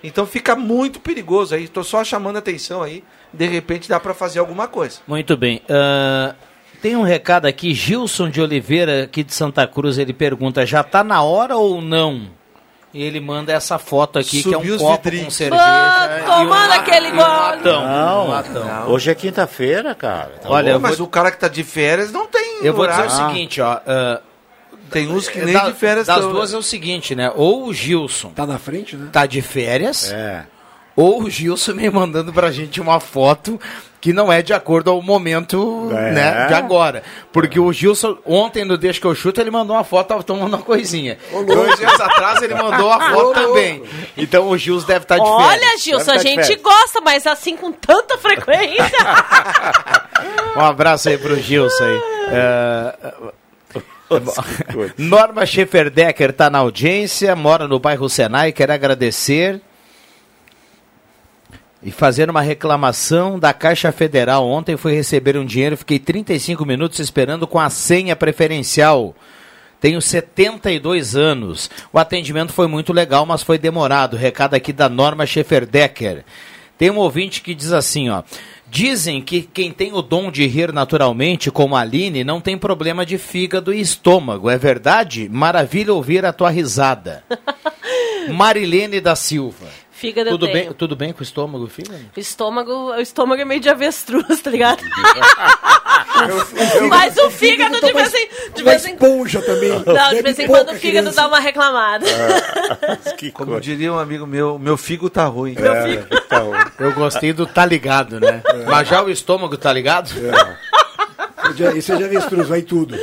[0.03, 1.67] Então fica muito perigoso aí.
[1.67, 3.03] Tô só chamando a atenção aí.
[3.31, 4.99] De repente dá para fazer alguma coisa.
[5.07, 5.61] Muito bem.
[5.69, 6.35] ah,
[6.83, 11.03] tem um recado aqui, Gilson de Oliveira, aqui de Santa Cruz, ele pergunta, já tá
[11.03, 12.29] na hora ou não?
[12.93, 15.25] E ele manda essa foto aqui, que é Subiu um os copo vidrinhos.
[15.25, 15.63] com cerveja.
[15.65, 17.21] Ah, e um tomando la- aquele um gole.
[17.21, 18.87] latão, Não, um latão.
[18.89, 20.33] hoje é quinta-feira, cara.
[20.43, 22.59] Tá Olha, Pô, mas vou- o cara que tá de férias não tem.
[22.61, 23.79] Eu vou dizer o seguinte, ó.
[23.87, 24.21] ah,
[24.91, 27.31] Tem uns que é nem da- de férias Das tão- duas é o seguinte, né?
[27.35, 29.07] Ou o Gilson Tá na frente, né?
[29.11, 30.43] tá de férias, É.
[30.95, 33.59] ou o Gilson me mandando pra gente uma foto
[34.03, 36.11] que não é de acordo ao momento É.
[36.11, 37.03] né, de agora.
[37.31, 40.57] Porque o Gilson, ontem no Deixa que eu chuto, ele mandou uma foto, tava tomando
[40.57, 41.17] uma coisinha.
[41.47, 43.81] Dois dias atrás ele mandou a foto também.
[44.17, 45.47] Então o Gilson deve estar de férias.
[45.47, 48.83] Olha, Gilson, a tá de gente gosta, mas assim com tanta frequência.
[50.55, 52.01] Um abraço aí pro Gilson aí.
[52.29, 53.13] É,
[54.97, 59.61] Norma Schefferdecker está na audiência, mora no bairro Senai, quer agradecer
[61.83, 64.47] e fazer uma reclamação da Caixa Federal.
[64.47, 69.15] Ontem fui receber um dinheiro, fiquei 35 minutos esperando com a senha preferencial.
[69.81, 71.69] Tenho 72 anos.
[71.91, 74.15] O atendimento foi muito legal, mas foi demorado.
[74.15, 76.23] Recado aqui da Norma Schefferdecker.
[76.77, 78.23] Tem um ouvinte que diz assim, ó.
[78.69, 83.05] Dizem que quem tem o dom de rir naturalmente, como a Aline, não tem problema
[83.05, 84.49] de fígado e estômago.
[84.49, 85.29] É verdade?
[85.29, 87.23] Maravilha ouvir a tua risada.
[88.33, 89.67] Marilene da Silva.
[90.03, 90.65] Fígado eu Tudo tenho.
[90.65, 91.97] bem, tudo bem com o estômago, fígado?
[92.13, 94.83] O estômago, o estômago é meio de avestruz, tá ligado?
[96.89, 99.71] Mas o fígado de vez em, de Uma vez em esponja também.
[99.85, 102.05] Não, de vez em quando o fígado dá uma reclamada.
[103.33, 105.55] Como diria um amigo meu, meu figo tá ruim.
[106.77, 108.43] Eu gostei do tá ligado, né?
[108.67, 110.09] Mas já o estômago tá ligado?
[111.45, 112.97] Eu já- Isso eu já vi avestruz, vai tudo.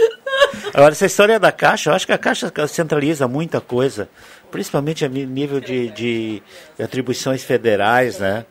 [0.75, 4.09] Agora, essa história da Caixa, eu acho que a Caixa centraliza muita coisa,
[4.51, 6.43] principalmente a nível de, de
[6.79, 8.45] atribuições federais, né?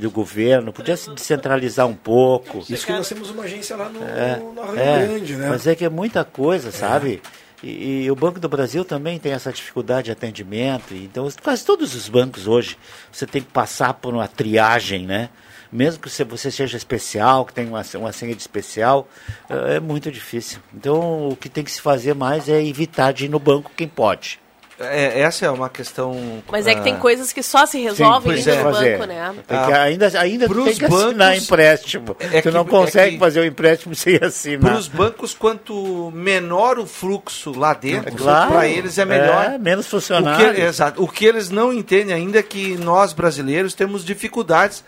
[0.00, 0.72] Do governo.
[0.72, 2.64] Podia se descentralizar um pouco.
[2.68, 5.48] Isso que nós temos uma agência lá no, É, no Rio é, Grande, né?
[5.48, 7.22] Mas é que é muita coisa, sabe?
[7.62, 10.94] E, e o Banco do Brasil também tem essa dificuldade de atendimento.
[10.94, 12.78] Então, quase todos os bancos hoje,
[13.12, 15.28] você tem que passar por uma triagem, né?
[15.72, 19.06] Mesmo que você- você seja especial, que tenha uma, uma senha de especial,
[19.48, 20.58] é é muito difícil.
[20.74, 23.86] Então, o que tem que se fazer mais é evitar de ir no banco quem
[23.86, 24.40] pode.
[24.82, 26.42] É, essa é uma questão.
[26.50, 28.56] Mas é que tem ah, coisas que só se resolvem indo é.
[28.56, 29.34] no banco, né?
[29.46, 32.16] Tem que, ainda ainda pros tem que assinar bancos, empréstimo.
[32.18, 34.60] é tu que- não é consegue que- fazer o empréstimo sem assinar.
[34.70, 38.52] Para os bancos, quanto menor o fluxo lá dentro, É claro.
[38.52, 39.44] para eles é melhor.
[39.52, 40.54] É, menos O funcionário.
[40.54, 41.02] que, exato.
[41.02, 44.82] O que eles não entendem ainda é que nós brasileiros temos dificuldades,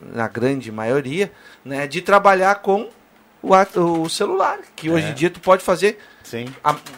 [0.00, 1.30] na grande maioria,
[1.64, 2.88] né, de trabalhar com
[3.42, 3.54] o,
[4.02, 5.10] o celular, que hoje É.
[5.10, 6.46] em dia tu pode fazer Sim.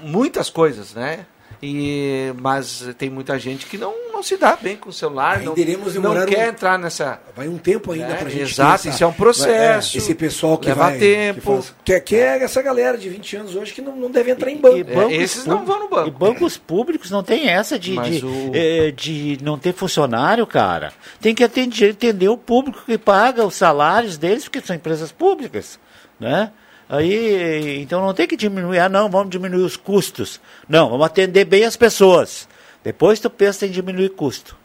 [0.01, 1.27] muitas coisas, né?
[1.67, 5.57] E, mas tem muita gente que não, não se dá bem com o celular, não,
[5.57, 7.19] iremos não quer um- entrar nessa.
[7.35, 8.43] Vai um tempo ainda É, pra gente.
[8.53, 9.97] exato, isso é um processo.
[9.97, 10.99] É, esse pessoal que Leva vai.
[10.99, 11.41] tempo.
[11.41, 14.11] Que, faz- que, é- que é essa galera de 20 anos hoje que não, não
[14.11, 14.77] deve entrar em banco.
[14.77, 16.09] E bancos esses não vão no banco.
[16.09, 20.93] E bancos públicos não tem essa de, de, o- eh, de não ter funcionário, cara.
[21.21, 25.79] Tem que atender, entender o público que paga os salários deles, porque são empresas públicas,
[26.21, 26.51] né?
[26.89, 30.41] Aí, então não tem que diminuir, ah não, vamos diminuir os custos.
[30.69, 32.49] Não, vamos atender bem as pessoas.
[32.83, 34.57] Depois tu pensa em diminuir custo.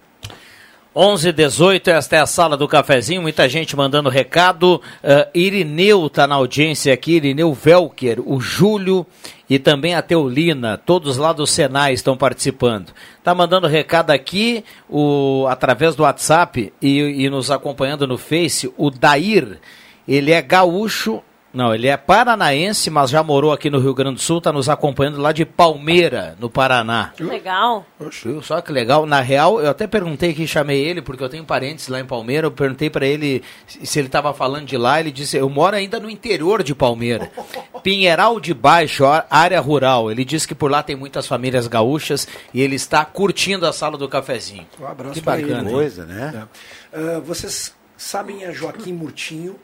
[0.96, 4.82] 11 18 esta é a sala do cafezinho, muita gente mandando recado.
[5.04, 9.06] Ah, Irineu está na audiência aqui, Irineu Velker, o Júlio
[9.50, 12.92] e também a Teolina, todos lá do Senai estão participando.
[13.24, 18.90] Tá mandando recado aqui, o, através do WhatsApp e, e nos acompanhando no Face, o
[18.92, 19.60] Dair,
[20.08, 21.22] ele é gaúcho,
[21.52, 24.70] não, ele é paranaense, mas já morou aqui no Rio Grande do Sul, está nos
[24.70, 27.12] acompanhando lá de Palmeira, no Paraná.
[27.20, 27.86] Legal.
[28.24, 29.06] Viu só que legal.
[29.08, 32.46] Na real, eu até perguntei que chamei ele, porque eu tenho parentes lá em Palmeira.
[32.46, 35.00] Eu perguntei para ele se ele estava falando de lá.
[35.00, 37.32] Ele disse: Eu moro ainda no interior de Palmeira.
[37.82, 40.12] Pinheiral de Baixo, área rural.
[40.12, 43.98] Ele disse que por lá tem muitas famílias gaúchas e ele está curtindo a sala
[43.98, 44.68] do cafezinho.
[44.80, 45.62] Um abraço que bacana.
[45.62, 45.72] ele.
[45.72, 46.48] Coisa, né?
[46.94, 49.56] Ah, vocês sabem a Joaquim Murtinho,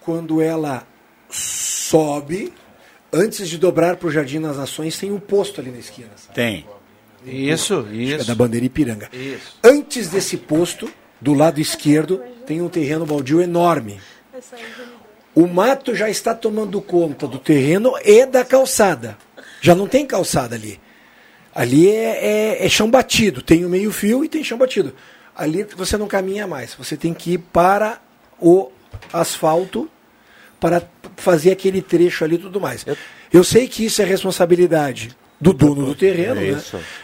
[0.00, 0.86] quando ela
[1.30, 2.52] sobe,
[3.12, 6.08] antes de dobrar para o Jardim das Nações, tem um posto ali na esquina.
[6.16, 6.34] sabe?
[6.34, 6.66] Tem.
[7.24, 8.20] Isso, Acho que isso.
[8.22, 9.08] É da bandeira Ipiranga.
[9.12, 9.58] Isso.
[9.62, 14.00] Antes desse posto, do lado esquerdo, tem um terreno baldio enorme.
[15.34, 19.18] O mato já está tomando conta do terreno e da calçada.
[19.60, 20.80] Já não tem calçada ali.
[21.54, 23.42] Ali é, é- é chão batido.
[23.42, 24.94] Tem o meio-fio e tem chão batido.
[25.36, 26.74] Ali você não caminha mais.
[26.74, 28.00] Você tem que ir para
[28.40, 28.70] o
[29.12, 29.90] asfalto
[30.58, 30.80] para
[31.20, 32.84] fazer aquele trecho ali e tudo mais.
[33.32, 36.60] Eu sei que isso é responsabilidade do dono do terreno, É né?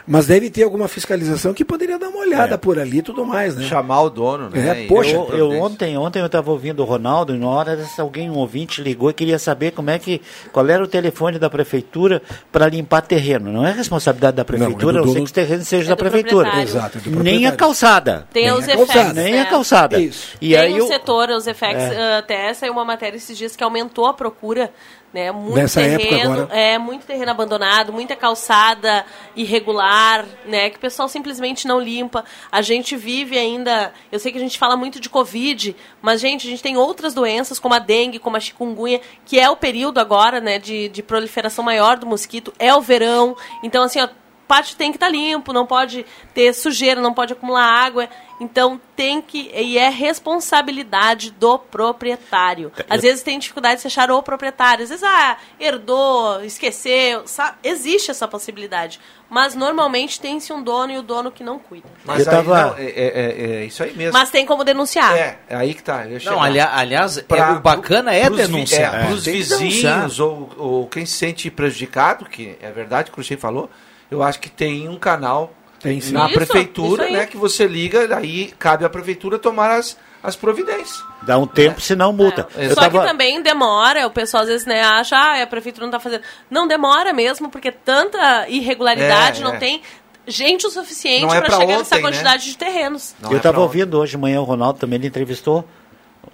[0.07, 3.57] mas deve ter alguma fiscalização que poderia dar uma olhada por ali e tudo mais,
[3.57, 3.64] né?
[3.64, 4.84] Chamar o dono, né?
[4.84, 8.03] É, poxa, eu, eu ontem, ontem eu estava ouvindo o Ronaldo e na hora dessa,
[8.03, 10.20] alguém, um ouvinte, ligou e queria saber como é que,
[10.53, 12.20] qual era o telefone da prefeitura
[12.53, 13.51] para limpar terreno.
[13.51, 15.87] Não é responsabilidade da prefeitura, é a do não ser dono- que os terrenos sejam
[15.87, 16.62] É da prefeitura.
[16.62, 18.26] Exato, é do Nem a calçada.
[18.34, 18.82] Tem os calçada.
[18.82, 19.14] effects.
[19.14, 19.41] Nem né?
[19.41, 19.99] a calçada.
[19.99, 20.37] Isso.
[20.43, 21.55] E Tem aí um eu- setor, os É.
[21.55, 24.70] ah, até saiu uma matéria esses dias que aumentou a procura,
[25.17, 25.33] né?
[25.33, 26.55] Muito Nessa terreno, agora.
[26.55, 30.69] é muito terreno abandonado, muita calçada irregular, né?
[30.69, 32.23] Que o pessoal simplesmente não limpa.
[32.53, 36.47] A gente vive ainda, eu sei que a gente fala muito de covid, mas gente,
[36.47, 39.99] a gente tem outras doenças como a dengue, como a chikungunya, que é o período
[39.99, 43.35] agora, né, de, de proliferação maior do mosquito, é o verão.
[43.62, 44.09] Então assim, ó,
[44.49, 48.09] pátio tem que estar limpo, não pode ter sujeira, não pode acumular água.
[48.38, 49.51] Então tem que.
[49.55, 52.70] E é responsabilidade do proprietário.
[52.88, 54.84] Às vezes tem dificuldade de se achar o proprietário.
[54.84, 57.26] Às vezes, ah, herdou, esqueceu.
[57.26, 59.01] sa- Existe essa possibilidade.
[59.28, 61.88] Mas normalmente tem-se um dono e o dono que não cuida.
[62.05, 64.12] Mas Eu aí, tava- não, é, é- é isso aí mesmo.
[64.12, 65.16] Mas tem como denunciar.
[65.16, 66.05] É, é aí que tá.
[66.24, 68.94] Não, alia- aliás, é, Pra- o bacana é pros vi- denunciar.
[68.94, 70.20] É, Tem que vizinhos denunciar.
[70.20, 73.68] ou, ou quem se sente prejudicado, que é verdade que o Cruxem falou,
[74.11, 76.13] eu acho que tem um canal Tem sim.
[76.13, 80.35] na Isso, prefeitura, isso né, que você liga, aí cabe à prefeitura tomar as, as
[80.37, 81.03] providências.
[81.23, 82.49] Dá um tempo, senão multa.
[82.57, 82.69] É.
[82.71, 85.91] Só tava- que também demora, o pessoal às vezes né, acha, ah, a prefeitura não
[85.91, 86.23] está fazendo.
[86.51, 89.59] Não demora mesmo, porque tanta irregularidade É, não é.
[89.59, 89.83] tem
[90.27, 92.01] gente o suficiente é para chegar nessa né?
[92.03, 93.15] quantidade de terrenos.
[93.21, 95.65] Não eu é estava pra ouvindo hoje de manhã o Ronaldo também, ele entrevistou,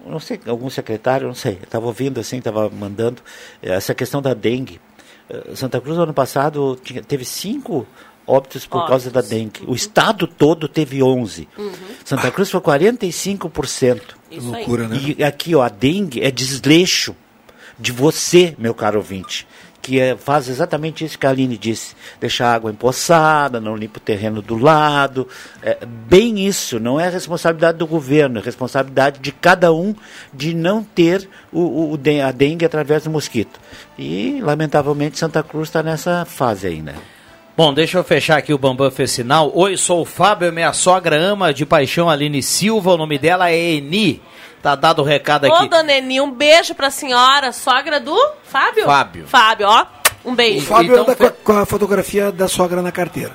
[0.06, 1.58] não sei, algum secretário, não sei.
[1.60, 3.20] Eu estava ouvindo assim, estava mandando
[3.62, 4.80] eh, essa questão da dengue.
[5.30, 7.86] Eh, Santa Cruz, ano passado, tinha- teve cinco
[8.26, 9.62] óbitos por causa da dengue.
[9.66, 11.48] O estado todo teve 11.
[12.04, 14.16] Santa Cruz foi 45%.
[14.30, 14.60] Isso aí.
[14.60, 14.96] Loucura, né?
[15.18, 17.14] E aqui, ó, a dengue é desleixo
[17.78, 19.46] de você, meu caro ouvinte,
[19.82, 21.96] que é, faz exatamente isso que a Aline disse.
[22.20, 25.26] Deixa a água empoçada, não limpa o terreno do lado.
[25.60, 29.92] É bem isso, não é responsabilidade do governo, é responsabilidade de cada um
[30.32, 33.58] de não ter o, o- a dengue através do mosquito.
[33.98, 36.94] E, lamentavelmente, Santa Cruz está nessa fase aí, né?
[37.54, 39.52] Bom, deixa eu fechar aqui o Bambam fez sinal.
[39.54, 43.74] Oi, sou o Fábio, minha sogra ama de paixão Aline Silva, o nome dela é
[43.74, 44.22] Eni.
[44.62, 45.68] Tá dado o recado Ô, aqui.
[45.68, 48.84] dona Eni, um beijo pra senhora, sogra do Fábio?
[48.84, 49.26] Fábio.
[49.26, 49.86] Fábio, ó.
[50.24, 50.66] Um O beijo.
[50.66, 53.32] Fábio Então anda fe- com, a, com a fotografia da sogra na carteira.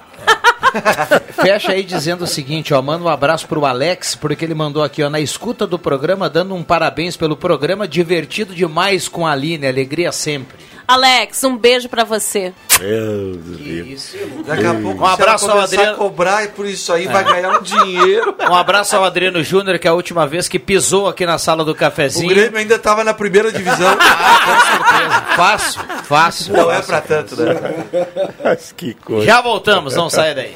[1.34, 5.04] Fecha aí dizendo o seguinte, ó, manda um abraço pro Alex, porque ele mandou aqui,
[5.04, 9.68] ó, na escuta do programa, dando um parabéns pelo programa, divertido demais com a Aline,
[9.68, 10.58] alegria sempre.
[10.88, 12.54] Alex, um beijo pra você.
[12.80, 14.16] Meu Deus.
[14.46, 15.98] Daqui a pouco Um abraço ao Adriano.
[15.98, 17.12] cobrar e por isso aí É.
[17.12, 18.36] vai ganhar um dinheiro.
[18.50, 21.66] Um abraço ao Adriano Júnior, que é a última vez que pisou aqui na sala
[21.66, 22.30] do O cafezinho.
[22.30, 23.98] Grêmio ainda estava na primeira divisão.
[25.36, 26.54] Fácil, fácil.
[26.54, 27.54] Não é pra tanto, né?
[28.78, 29.26] que coisa.
[29.26, 30.56] Já voltamos, não saia daí.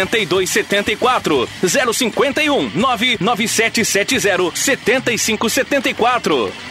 [0.07, 6.70] 8274 051 99770 7574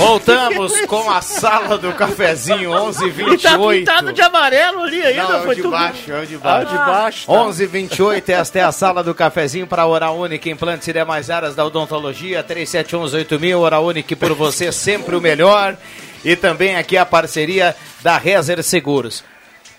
[0.00, 3.34] Voltamos com a sala do cafezinho 11:28.
[3.34, 5.22] E tá pintado de amarelo ali ainda.
[5.24, 6.70] Não, é foi de tudo- baixo, é o de Ah, baixo.
[6.70, 7.26] de baixo.
[7.26, 7.32] tá.
[7.32, 8.28] 11:28.
[8.32, 12.42] Esta é a sala do cafezinho para Hora Única, implantes e demais áreas da odontologia.
[12.42, 15.76] 37118000, Hora Única por você sempre o melhor.
[16.24, 19.22] E também aqui a parceria da Rezer Seguros.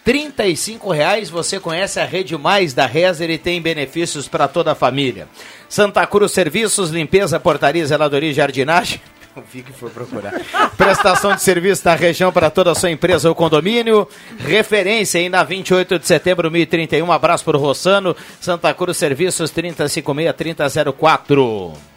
[0.04, 4.76] 35 reais você conhece a Rede Mais da Rezer e tem benefícios para toda a
[4.76, 5.28] família.
[5.70, 9.00] Santa Cruz Serviços, limpeza, portaria, zeladoria e jardinagem.
[9.42, 10.40] O Vig foi procurar.
[10.78, 14.08] Prestação de serviço da região para toda a sua empresa ou condomínio.
[14.38, 17.04] Referência aí na 28 de setembro, 1031.
[17.06, 18.16] Um abraço para o Rossano.
[18.40, 21.91] Santa Cruz Serviços, 3056-3004.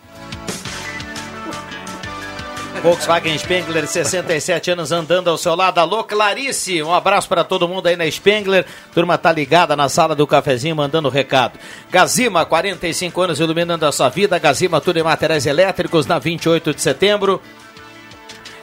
[2.85, 5.79] Volkswagen Spengler, 67 anos andando ao seu lado.
[5.79, 8.67] Alô, Clarice, um abraço para todo mundo aí na Spengler.
[8.93, 11.59] Turma tá ligada na sala do cafezinho, mandando recado.
[11.91, 14.39] Gazima, 45 anos iluminando a sua vida.
[14.39, 17.41] Gazima, tudo em materiais elétricos, na 28 de setembro.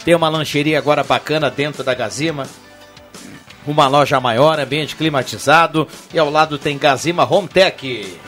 [0.06, 2.46] Tem uma lancheria agora bacana dentro da Gazima.
[3.66, 5.88] Uma loja maior, ambiente climatizado.
[6.14, 8.20] E ao lado tem Gazima Home Tech.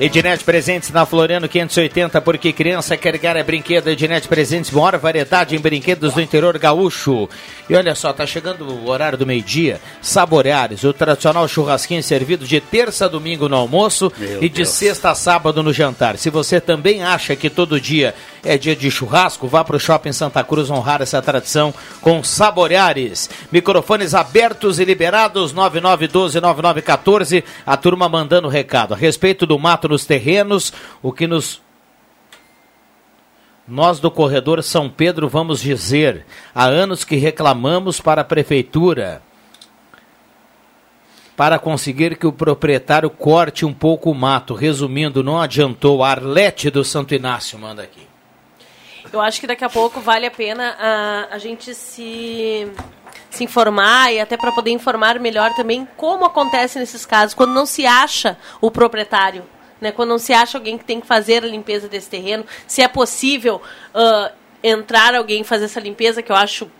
[0.00, 3.88] Ednet Presentes na Floriano 580, porque criança quer ganhar é brinquedo.
[3.88, 7.28] Ednet Presentes, maior variedade em brinquedos do interior gaúcho.
[7.68, 9.80] E olha só, tá chegando o horário do meio-dia.
[10.00, 14.68] Saboreares, o tradicional churrasquinho servido de terça a domingo no almoço Meu e de Deus.
[14.68, 16.16] sexta a sábado no jantar.
[16.16, 18.14] Se você também acha que todo dia
[18.44, 23.28] é dia de churrasco, vá pro Shopping Santa Cruz honrar essa tradição com Saboreares.
[23.50, 27.44] Microfones abertos e liberados, 9912-9914.
[27.66, 28.94] A turma mandando recado.
[28.94, 30.72] A respeito do mato nos terrenos,
[31.02, 31.60] o que nos
[33.66, 36.24] nós do corredor São Pedro vamos dizer,
[36.54, 39.20] há anos que reclamamos para a prefeitura
[41.38, 44.54] para conseguir que o proprietário corte um pouco o mato.
[44.54, 46.02] Resumindo, não adiantou.
[46.02, 48.07] Arlete do Santo Inácio manda aqui.
[49.12, 52.70] Eu acho que daqui a pouco vale a pena a, a gente se,
[53.30, 57.66] se informar e até para poder informar melhor também como acontece nesses casos, quando não
[57.66, 59.44] se acha o proprietário,
[59.80, 59.92] né?
[59.92, 62.88] quando não se acha alguém que tem que fazer a limpeza desse terreno, se é
[62.88, 63.62] possível
[63.94, 64.32] ah,
[64.62, 66.70] entrar alguém fazer essa limpeza, que eu acho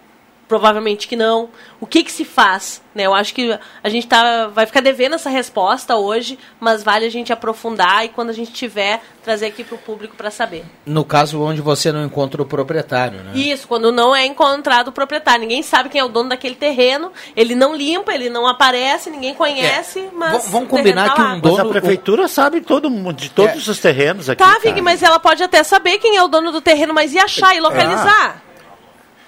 [0.49, 1.51] provavelmente que não.
[1.81, 2.83] O que, que se faz?
[2.95, 3.05] Né?
[3.05, 7.11] Eu acho que a gente tá, vai ficar devendo essa resposta hoje, mas vale a
[7.11, 10.65] gente aprofundar e quando a gente tiver, trazer aqui para o público para saber.
[10.85, 13.33] No caso onde você não encontra o proprietário, né?
[13.35, 15.43] Isso, quando não é encontrado o proprietário.
[15.43, 19.35] Ninguém sabe quem é o dono daquele terreno, ele não limpa, ele não aparece, ninguém
[19.35, 20.45] conhece, mas.
[20.47, 21.35] V- vamos o combinar tá que lá.
[21.35, 24.43] um dono- Mas a prefeitura sabe todo mundo, de todos os terrenos aqui.
[24.43, 24.59] Tá.
[24.59, 27.55] Vig, mas ela pode até saber quem é o dono do terreno, mas e achar
[27.55, 28.43] e localizar?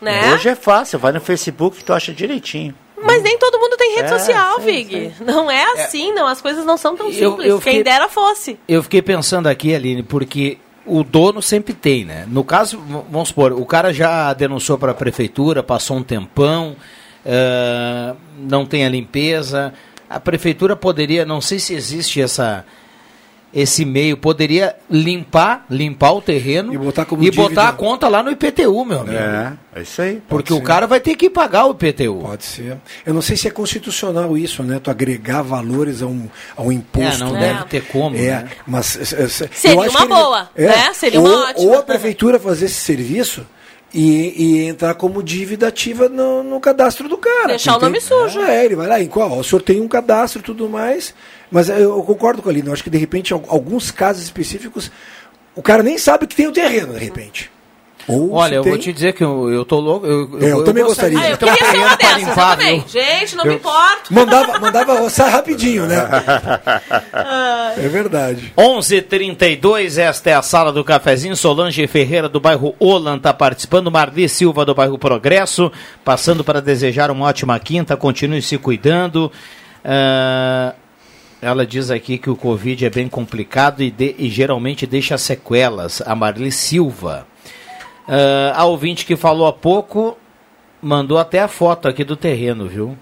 [0.00, 0.32] Né?
[0.34, 2.74] Hoje é fácil, vai no Facebook que tu acha direitinho.
[3.02, 5.12] Mas nem todo mundo tem rede É, social, sim, Vig.
[5.20, 6.26] Não é assim, não.
[6.26, 7.48] As coisas não são tão Eu- simples.
[7.48, 8.58] eu fiquei- Quem dera fosse.
[8.68, 12.24] Eu fiquei pensando aqui, Aline, porque o dono sempre tem, né?
[12.28, 12.78] No caso,
[13.10, 16.76] vamos supor, o cara já denunciou para a prefeitura, passou um tempão,
[17.24, 19.72] eh, não tem a limpeza.
[20.08, 22.64] A prefeitura poderia, não sei se existe essa
[23.52, 27.68] esse meio, poderia limpar, limpar o terreno e botar, como botar dívida.
[27.68, 29.16] a conta lá no IPTU, meu amigo.
[29.16, 30.22] É, é isso aí.
[30.28, 30.62] Porque Pode o ser.
[30.72, 32.20] cara vai ter que pagar o IPTU.
[32.22, 32.76] Pode ser.
[33.04, 34.78] Eu não sei se é constitucional isso, né?
[34.82, 37.22] Tu agregar valores a um, a um imposto.
[37.24, 37.54] É, não né?
[37.54, 38.48] deve ter como, É, né?
[38.66, 40.92] mas é, é, Seria eu acho uma ele- boa, né?
[40.94, 41.66] Seria ou, uma ótima.
[41.70, 43.44] Ou a prefeitura fazer esse serviço
[43.92, 47.48] e, e entrar como dívida ativa no, no cadastro do cara.
[47.48, 48.40] Deixar o nome sujo.
[48.42, 49.36] É, ele vai lá, em qual?
[49.38, 51.12] O senhor tem um cadastro e tudo mais.
[51.50, 54.22] Mas eu, eu concordo com a Aline, eu acho que de repente, al- alguns casos
[54.22, 54.90] específicos,
[55.54, 57.50] o cara nem sabe que tem o terreno, de repente.
[58.08, 60.06] Ou Olha, eu tem- vou te dizer que eu, eu tô louco.
[60.06, 61.18] Eu, É, eu também gostaria.
[61.18, 62.84] Ah, eu de ter um queria ser uma dessas, eu limpar, também.
[62.88, 64.12] Gente, não me Eu- importo.
[64.14, 65.96] Mandava, mandava roçar rapidinho, né?
[67.76, 68.52] É verdade.
[68.56, 71.36] 11:32 esta é a sala do cafezinho.
[71.36, 73.90] Solange Ferreira do bairro Olan está participando.
[73.90, 75.70] Marli Silva do bairro Progresso,
[76.04, 77.96] passando para desejar uma ótima quinta.
[77.96, 79.30] Continue se cuidando.
[79.84, 80.74] Ah,
[81.42, 86.02] ela diz aqui que o Covid é bem complicado e, de- e geralmente deixa sequelas.
[86.02, 87.26] A Marli Silva.
[88.06, 90.16] Ah, a ouvinte que falou há pouco
[90.82, 92.96] mandou até a foto aqui do terreno, viu?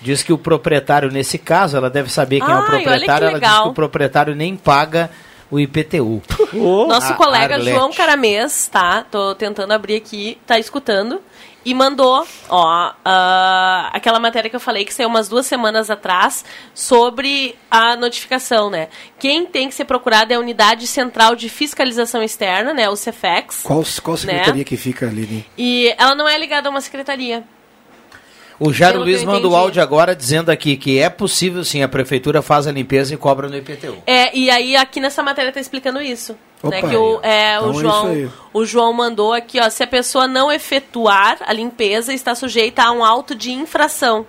[0.00, 2.82] Diz que o proprietário, nesse caso, ela deve saber quem é Ai, o olha que
[2.84, 3.28] proprietário.
[3.28, 5.10] Ela diz que o proprietário nem paga
[5.50, 6.22] o IPTU.
[6.54, 7.76] Nosso A- colega Arlete.
[7.76, 9.04] João Caramês, tá?
[9.10, 11.20] Tô tentando abrir aqui, tá escutando.
[11.64, 16.44] E mandou, ó, ah, aquela matéria que eu falei que saiu umas duas semanas atrás
[16.74, 18.88] sobre a notificação, né?
[19.18, 22.88] Quem tem que ser procurado é a Unidade Central de Fiscalização Externa, né?
[22.88, 23.60] O Cefex.
[23.62, 24.64] Qual, qual secretaria Né?
[24.64, 25.26] que fica ali?
[25.26, 25.44] né?
[25.58, 27.44] E ela não é ligada a uma secretaria.
[28.60, 31.88] O Jairo Pelo Luiz manda o áudio agora dizendo aqui que é possível sim, a
[31.88, 33.96] prefeitura faz a limpeza e cobra no IPTU.
[34.06, 36.36] É, e aí aqui nessa matéria tá explicando isso.
[36.62, 39.82] Opa, né, que o, é, Então o, é João, o João mandou aqui, ó, se
[39.82, 44.26] a pessoa não efetuar a limpeza, está sujeita a um auto de infração.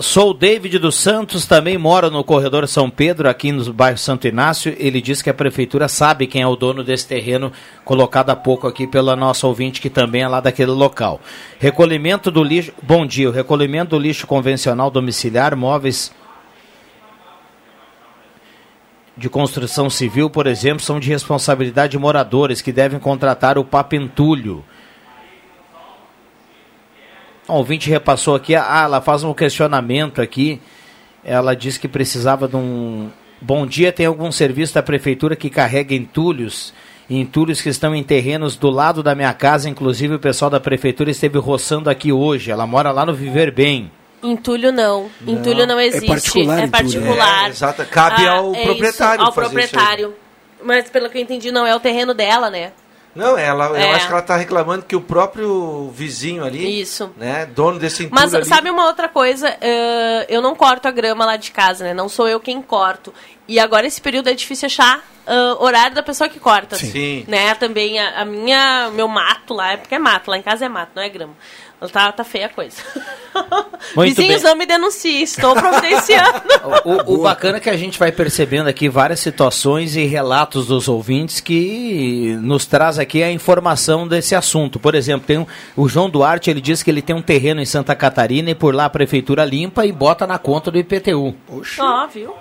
[0.00, 4.26] sou o David dos Santos, também moro no corredor São Pedro, aqui no bairro Santo
[4.26, 4.74] Inácio.
[4.78, 7.52] Ele diz que a prefeitura sabe quem é o dono desse terreno,
[7.84, 11.20] colocado há pouco aqui pela nossa ouvinte, que também é lá daquele local.
[11.58, 12.72] Recolhimento do lixo.
[12.82, 16.10] Bom dia, o recolhimento do lixo convencional domiciliar, móveis
[19.16, 24.64] de construção civil, por exemplo, são de responsabilidade de moradores que devem contratar o papentulho.
[27.50, 30.60] A ouvinte repassou aqui, ah, ela faz um questionamento aqui.
[31.24, 33.10] Ela disse que precisava de um.
[33.40, 36.72] Bom dia, tem algum serviço da prefeitura que carrega entulhos?
[37.08, 41.10] Entulhos que estão em terrenos do lado da minha casa, inclusive o pessoal da prefeitura
[41.10, 42.52] esteve roçando aqui hoje.
[42.52, 43.90] Ela mora lá no Viver Bem.
[44.22, 45.10] Entulho não.
[45.26, 46.06] Entulho não É existe.
[46.06, 47.46] particular É entulho, particular.
[47.46, 47.84] É, exato.
[47.86, 49.68] Cabe ao é proprietário Isso, ao fazer isso aí.
[49.70, 50.14] proprietário.
[50.62, 52.70] Mas pelo que eu entendi, não é o terreno dela, né?
[53.14, 53.92] Não, ela, eu É.
[53.92, 57.10] acho que ela está reclamando que o próprio vizinho ali, Isso.
[57.16, 59.48] né, dono desse entulho Mas ali, sabe uma outra coisa?
[59.60, 61.92] Eh, eu não corto a grama lá de casa, né?
[61.92, 63.12] Não sou eu quem corto.
[63.48, 66.76] E agora esse período é difícil achar ah, horário da pessoa que corta.
[66.76, 66.90] Sim.
[66.90, 67.24] Sim.
[67.28, 67.54] Né?
[67.54, 70.68] Também a, a minha, meu mato lá, é porque é mato, lá em casa é
[70.68, 71.34] mato, não é grama.
[71.92, 72.76] Tá, tá feia a coisa.
[73.96, 74.50] Muito Vizinhos, bem.
[74.50, 76.40] não me denunciem, estou providenciando.
[76.84, 80.88] O, o bacana é que a gente vai percebendo aqui várias situações e relatos dos
[80.88, 84.78] ouvintes que nos traz aqui a informação desse assunto.
[84.78, 87.64] Por exemplo, tem um- o João Duarte, ele diz que ele tem um terreno em
[87.66, 91.34] Santa Catarina e por lá a prefeitura limpa e bota na conta do IPTU.
[91.78, 92.34] Ó, viu?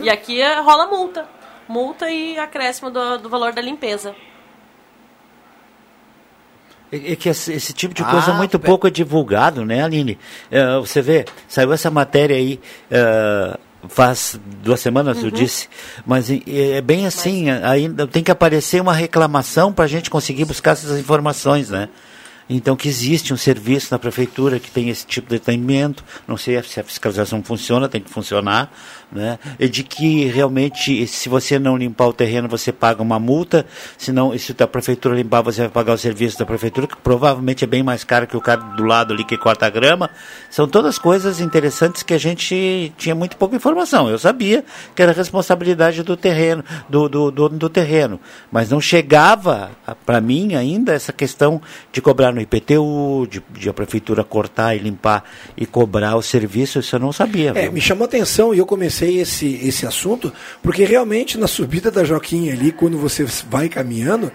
[0.00, 1.26] E aqui eh, rola multa.
[1.68, 4.14] Multa e acréscimo do, do valor da limpeza.
[6.92, 10.18] É é que esse, tipo de Ah, coisa muito pouco é divulgado, né, Aline?
[10.50, 13.56] É, você vê, saiu essa matéria aí é,
[13.88, 15.30] faz duas semanas, eu Uhum.
[15.30, 15.68] disse,
[16.06, 20.44] mas é, é bem assim, ainda tem que aparecer uma reclamação para a gente conseguir
[20.44, 21.88] buscar essas informações, né?
[22.50, 26.62] Então que existe um serviço na prefeitura que tem esse tipo de atendimento, não sei
[26.62, 28.70] se a fiscalização funciona, tem que funcionar,
[29.12, 29.38] né?
[29.58, 34.36] De que realmente se você não limpar o terreno você paga uma multa, se não,
[34.38, 37.82] se a prefeitura limpar você vai pagar o serviço da prefeitura, que provavelmente é bem
[37.82, 40.10] mais caro que o cara do lado ali que corta a grama.
[40.50, 44.08] São todas coisas interessantes que a gente tinha muito pouca informação.
[44.08, 48.18] Eu sabia que era responsabilidade do terreno, do do dono do terreno,
[48.50, 49.70] mas não chegava
[50.06, 51.60] para mim ainda essa questão
[51.92, 55.24] de cobrar no IPTU, de, de a prefeitura cortar e limpar
[55.56, 57.52] e cobrar o serviço, isso eu não sabia.
[57.54, 60.32] É, me chamou a atenção e eu comecei esse, esse assunto,
[60.62, 64.30] porque realmente na subida da Joquinha ali, quando você vai caminhando,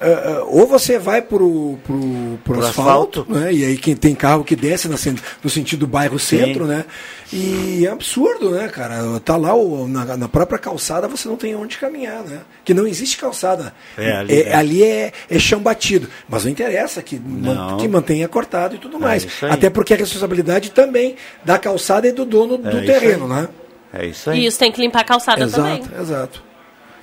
[0.00, 1.98] ah, ah, ou você vai pro, pro,
[2.44, 3.32] pro Pro asfalto, asfalto.
[3.40, 3.52] né?
[3.52, 4.96] E aí quem tem carro que desce na,
[5.42, 6.84] no sentido bairro centro, né?
[7.32, 9.18] E é absurdo, né, cara?
[9.20, 12.40] Tá lá o- na, na própria calçada você não tem onde caminhar, né?
[12.64, 13.72] Que não existe calçada.
[13.96, 14.54] É, ali é, é.
[14.54, 16.08] ali é, é chão batido.
[16.28, 19.26] Mas não interessa que, man- que mantenha cortado e tudo É mais.
[19.42, 23.48] Até porque a responsabilidade também da calçada e do dono É do isso terreno, né?
[23.92, 26.00] É isso E isso tem que limpar a calçada Exato, também.
[26.00, 26.42] exato.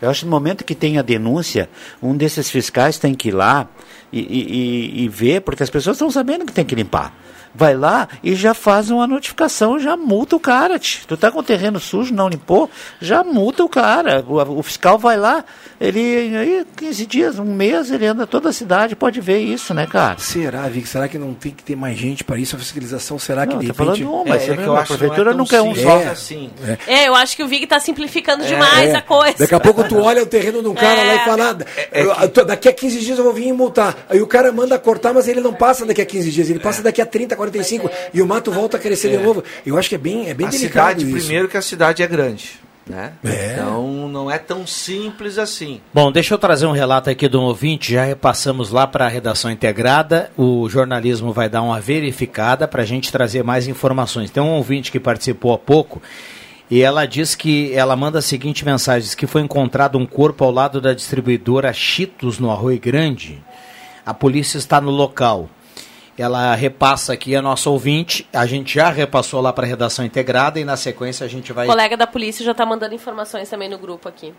[0.02, 1.70] Eu acho que no momento que tem a denúncia,
[2.02, 3.68] um desses fiscais tem que ir lá
[4.14, 4.24] e, e,
[5.02, 7.14] e- e ver, porque as pessoas estão sabendo que tem que limpar.
[7.54, 10.78] Vai lá e já faz uma notificação, já multa o cara.
[10.80, 11.06] tch.
[11.08, 12.70] Tu tá com o terreno sujo, não limpou,
[13.02, 14.24] já multa o cara.
[14.28, 15.44] O, o fiscal vai lá,
[15.82, 19.88] ele aí 15 dias, um mês, ele anda toda a cidade, pode ver isso, né,
[19.88, 20.18] cara?
[20.20, 20.88] Será, Vic?
[20.88, 22.56] Será que não tem que ter mais gente para isso?
[22.56, 24.04] A fiscalização, será que Não, de tá repente...
[24.04, 25.98] falando uma, É, é que eu acho que não é tão nunca é um só.
[26.12, 26.50] assim.
[26.88, 26.94] É.
[26.94, 28.96] É, eu acho que o Vig tá simplificando demais É.
[28.98, 29.36] a coisa.
[29.40, 31.58] Daqui a pouco tu olha o terreno de um cara lá e fala,
[31.92, 33.96] É, "Ah, eu- daqui a 15 dias eu vou vir e multar.
[34.10, 36.82] Aí o cara manda cortar, mas ele não passa daqui a 15 dias, ele passa
[36.82, 39.44] daqui a 30, 45, e o mato volta a crescer de novo.
[39.66, 41.26] Eu acho que é bem, é bem a delicado cidade, isso.
[41.26, 42.60] primeiro que a cidade é grande.
[42.86, 43.14] Né?
[43.24, 43.54] É.
[43.54, 45.80] Então não é tão simples assim.
[45.94, 47.94] Bom, deixa eu trazer um relato aqui de um ouvinte.
[47.94, 50.32] Já repassamos lá para a redação integrada.
[50.36, 54.32] O jornalismo vai dar uma verificada para a gente trazer mais informações.
[54.32, 56.02] Tem um ouvinte que participou há pouco
[56.70, 60.44] e ela diz que ela manda a seguinte mensagem: diz que foi encontrado um corpo
[60.44, 63.40] ao lado da distribuidora Cheetos no Arroio Grande.
[64.04, 65.48] A polícia está no local.
[66.22, 68.28] Ela repassa aqui a nossa ouvinte.
[68.34, 71.66] A gente já repassou lá para a redação integrada e na sequência a gente vai.
[71.66, 74.34] O colega da polícia já tá mandando informações também no grupo aqui.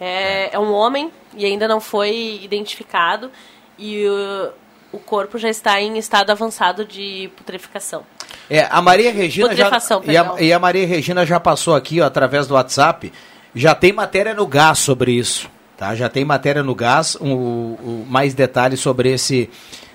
[0.00, 3.30] É, é um homem e ainda não foi identificado
[3.78, 8.04] e o, o corpo já está em estado avançado de putrefação.
[8.48, 12.00] É, a Maria Regina já, Putrefação, e, a, e a Maria Regina já passou aqui,
[12.00, 13.12] ó, através do WhatsApp.
[13.54, 15.94] Já tem matéria no gás sobre isso, tá?
[15.94, 19.50] Já tem matéria no gás, um, um- mais detalhes sobre esse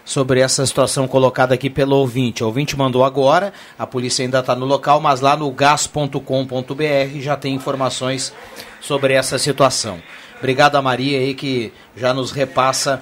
[0.06, 2.44] sobre essa situação colocada aqui pelo ouvinte.
[2.44, 7.36] O ouvinte mandou agora, a polícia ainda está no local, mas lá no gas.com.br já
[7.38, 8.34] tem informações
[8.82, 10.02] sobre essa situação.
[10.40, 13.02] Obrigado a Maria aí que já nos repassa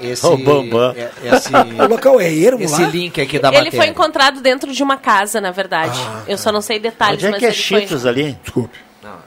[0.00, 0.94] esse, Bambam.
[0.96, 2.88] é- esse, O local é ermo esse lá?
[2.88, 3.78] link aqui da Ele matéria.
[3.78, 5.98] foi encontrado dentro de uma casa, na verdade.
[6.26, 7.80] Eu só não sei detalhes, Onde é mas que é ele foi...
[7.80, 8.38] Cheetos ali?
[8.42, 8.78] Desculpe.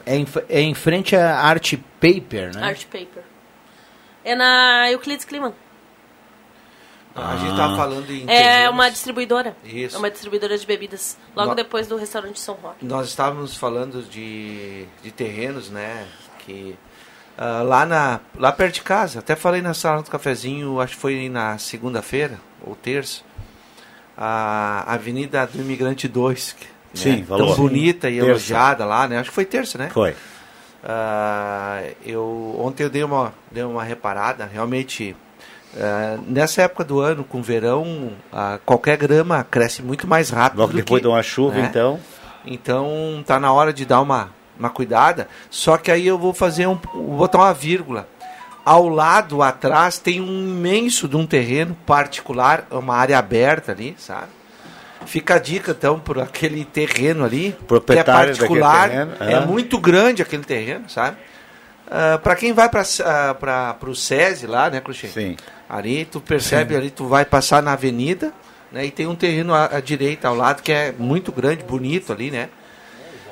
[0.06, 2.62] É em, é em frente à Art Paper, né?
[2.62, 3.22] Art Paper.
[4.24, 5.52] É na Euclides Kliman.
[7.14, 8.24] A gente tava falando em.
[8.28, 9.56] É uma distribuidora.
[9.64, 9.94] Isso.
[9.94, 11.16] É uma distribuidora de bebidas.
[11.36, 12.84] Logo No- depois do restaurante São Roque.
[12.84, 16.06] Nós estávamos falando de, de terrenos, né?
[16.40, 16.76] Que
[17.38, 21.00] ah, lá, na, lá perto de casa, até falei na sala do cafezinho, acho que
[21.00, 23.22] foi na segunda-feira ou terça,
[24.16, 26.52] a Avenida do Imigrante 2.
[26.52, 27.24] que, Sim, né.
[27.26, 28.28] Tão bonita e Terça.
[28.30, 29.18] elogiada lá, né?
[29.18, 29.90] Acho que foi terça, né?
[29.90, 30.14] Foi.
[30.82, 35.16] Ah, eu, ontem eu dei uma, dei uma reparada, realmente,
[35.76, 40.60] ah, nessa época do ano, com verão, ah, qualquer grama cresce muito mais rápido.
[40.60, 41.66] Logo depois que, de uma chuva, né?
[41.68, 42.00] então.
[42.46, 45.28] Então tá na hora de dar uma, uma cuidada.
[45.50, 46.78] Só que aí eu vou fazer um.
[46.92, 48.08] vou botar uma vírgula.
[48.64, 54.28] Ao lado, atrás, tem um imenso de um terreno particular, uma área aberta ali, sabe?
[55.04, 57.54] Fica a dica então por aquele terreno ali,
[57.86, 59.40] que é particular, terreno, é é.
[59.40, 61.18] muito grande aquele terreno, sabe?
[62.22, 65.08] para quem vai para o SESI lá, né, Cruxê?
[65.08, 65.36] Sim.
[65.68, 68.32] Ali tu percebe, ali tu vai passar na avenida,
[68.70, 72.12] né, e tem um terreno à, à direita ao lado que é muito grande, bonito
[72.12, 72.48] ali, né?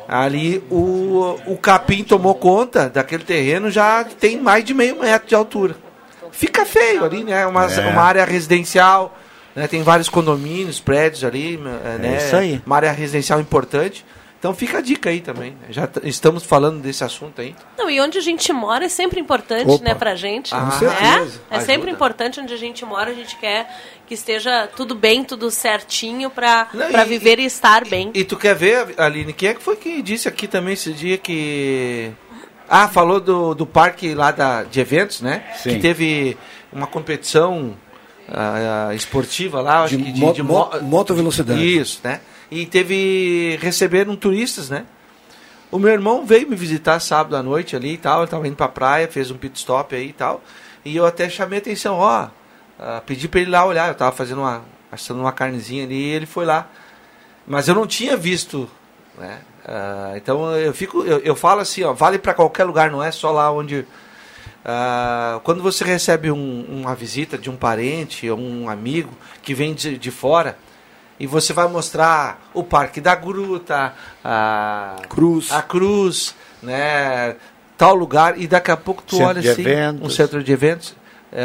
[0.09, 5.35] Ali o, o capim tomou conta daquele terreno, já tem mais de meio metro de
[5.35, 5.77] altura.
[6.31, 7.47] Fica feio ali, né?
[7.47, 7.89] Uma, É.
[7.89, 9.17] uma área residencial,
[9.55, 9.69] né?
[9.69, 12.17] tem vários condomínios, prédios ali, eh, né?
[12.17, 12.63] isso aí.
[12.67, 14.05] Uma área residencial importante.
[14.43, 15.53] Então fica a dica aí também.
[15.53, 15.69] né?
[15.71, 17.55] Já estamos falando desse assunto aí.
[17.79, 19.85] Não, e onde a gente mora é sempre importante, Opa.
[19.85, 20.53] né, pra gente.
[20.53, 20.71] Ah, né?
[20.81, 21.41] certeza.
[21.49, 23.71] É sempre importante onde a gente mora, a gente quer
[24.05, 28.11] que esteja tudo bem, tudo certinho pra, Não, pra e- viver e estar bem.
[28.15, 31.17] E tu quer ver, Aline, quem é que foi que disse aqui também esse dia
[31.17, 32.11] que.
[32.69, 35.45] Ah, falou do, do parque lá da, de eventos, né?
[35.63, 35.75] Sim.
[35.75, 36.37] Que teve
[36.73, 37.77] uma competição
[38.29, 41.63] ah, esportiva lá, acho De que de, mo- de mo- motovelocidade.
[41.79, 42.21] Isso, né?
[42.55, 43.57] E teve.
[43.63, 44.85] receberam turistas, né?
[45.71, 48.57] O meu irmão veio me visitar sábado à noite ali e tal, ele tava indo
[48.57, 50.43] pra praia, fez um pit stop aí e tal.
[50.85, 52.29] E eu até chamei atenção, ó,
[52.79, 54.63] ah, pedi pra ele lá olhar, eu tava fazendo uma.
[54.91, 56.69] assando uma carnezinha ali e ele foi lá.
[57.47, 58.69] Mas eu não tinha visto,
[59.19, 59.39] né?
[59.65, 63.11] Ah, então eu fico, eu, eu falo assim, ó, vale para qualquer lugar, não é
[63.11, 63.87] só lá onde.
[64.63, 69.11] Ah, quando você recebe um- uma visita de um parente ou um amigo
[69.43, 70.57] que vem de, de fora
[71.23, 73.95] e você vai mostrar o Parque da Gruta,
[74.25, 77.37] a Cruz, a Cruz, né,
[77.79, 80.07] tal lugar e daqui a pouco tu Centro olha assim, eventos.
[80.07, 80.95] um centro de eventos,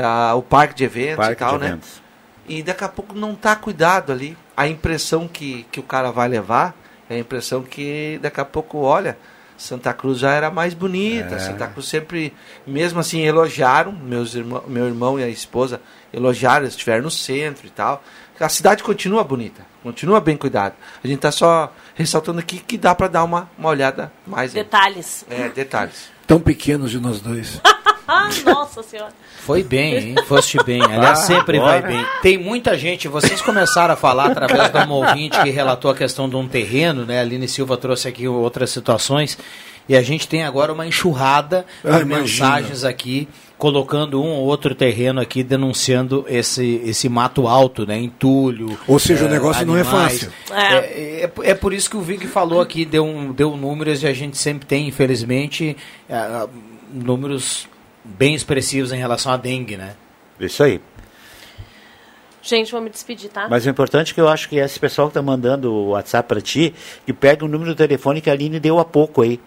[0.03, 1.67] a- o parque de eventos Parque e tal, né?
[1.67, 2.01] eventos.
[2.49, 4.37] E daqui a pouco não tá cuidado ali.
[4.55, 6.73] A impressão que, que o cara vai levar
[7.09, 9.17] é a impressão que daqui a pouco, olha,
[9.57, 11.35] Santa Cruz já era mais bonita.
[11.35, 11.39] É.
[11.39, 12.33] Santa Cruz sempre,
[12.65, 13.91] mesmo assim, elogiaram.
[13.91, 15.81] Meus irmão, meu irmão e a esposa
[16.13, 18.01] elogiaram, estiveram no centro e tal.
[18.39, 20.75] A cidade continua bonita, continua bem cuidada.
[21.03, 24.55] A gente tá só ressaltando aqui que dá para dar uma, uma olhada mais.
[24.55, 24.63] aí.
[24.63, 25.25] Detalhes.
[25.29, 26.09] É, detalhes.
[26.27, 27.59] Tão pequenos de nós dois.
[28.07, 29.11] Ah, nossa senhora.
[29.39, 30.15] Foi bem, hein?
[30.27, 30.81] Foste bem.
[30.83, 31.81] Aliás, Ah, sempre agora.
[31.81, 32.05] vai bem.
[32.21, 36.29] Tem muita gente, vocês começaram a falar através de uma ouvinte que relatou a questão
[36.29, 37.19] de um terreno, né?
[37.19, 39.37] A Aline Silva trouxe aqui outras situações.
[39.89, 42.19] E a gente tem agora uma enxurrada Ah, de imagina.
[42.49, 43.27] mensagens aqui,
[43.57, 47.97] colocando um ou outro terreno aqui, denunciando esse, esse mato alto, né?
[47.97, 48.77] Entulho.
[48.87, 50.23] Ou seja, o eh, negócio não é animais.
[50.23, 50.31] fácil.
[50.51, 54.07] É, é, é por isso que o Vig falou aqui, deu, um, deu números e
[54.07, 55.75] a gente sempre tem, infelizmente,
[56.09, 56.47] ah,
[56.93, 57.67] números
[58.03, 59.95] bem expressivos em relação à dengue, né?
[60.39, 60.79] Isso aí.
[62.41, 63.47] Gente, vou me despedir, tá?
[63.49, 66.29] Mas o importante é que eu acho que esse pessoal que está mandando o WhatsApp
[66.29, 66.73] para ti,
[67.05, 69.39] que pega o número do telefone que a Aline deu há pouco aí.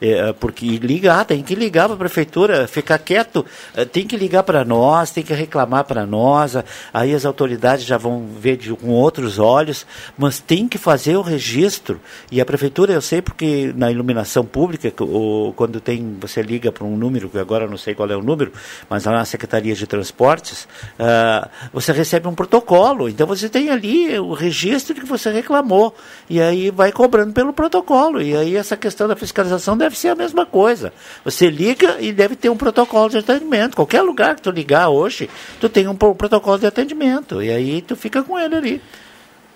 [0.00, 3.44] É, porque ligar, tem que ligar para a prefeitura, ficar quieto,
[3.74, 6.64] é, tem que ligar para nós, tem que reclamar para nós, a-
[6.94, 9.84] aí as autoridades já vão ver de, com outros olhos,
[10.16, 12.00] mas tem que fazer o registro.
[12.30, 14.92] E a prefeitura, eu sei porque na iluminação pública,
[15.56, 18.52] quando tem, você liga para um número, que agora não sei qual é o número,
[18.88, 20.68] mas lá na Secretaria de Transportes,
[20.98, 23.08] ah, você recebe um protocolo.
[23.08, 25.94] Então você tem ali o registro que você reclamou.
[26.30, 28.22] E aí vai cobrando pelo protocolo.
[28.22, 30.92] E aí essa questão da fiscalização deve ser a mesma coisa.
[31.24, 33.74] Você liga e deve ter um protocolo de atendimento.
[33.76, 35.28] Qualquer lugar que tu ligar hoje,
[35.60, 37.42] tu tem um pro- protocolo de atendimento.
[37.42, 38.82] E aí tu fica com ele ali.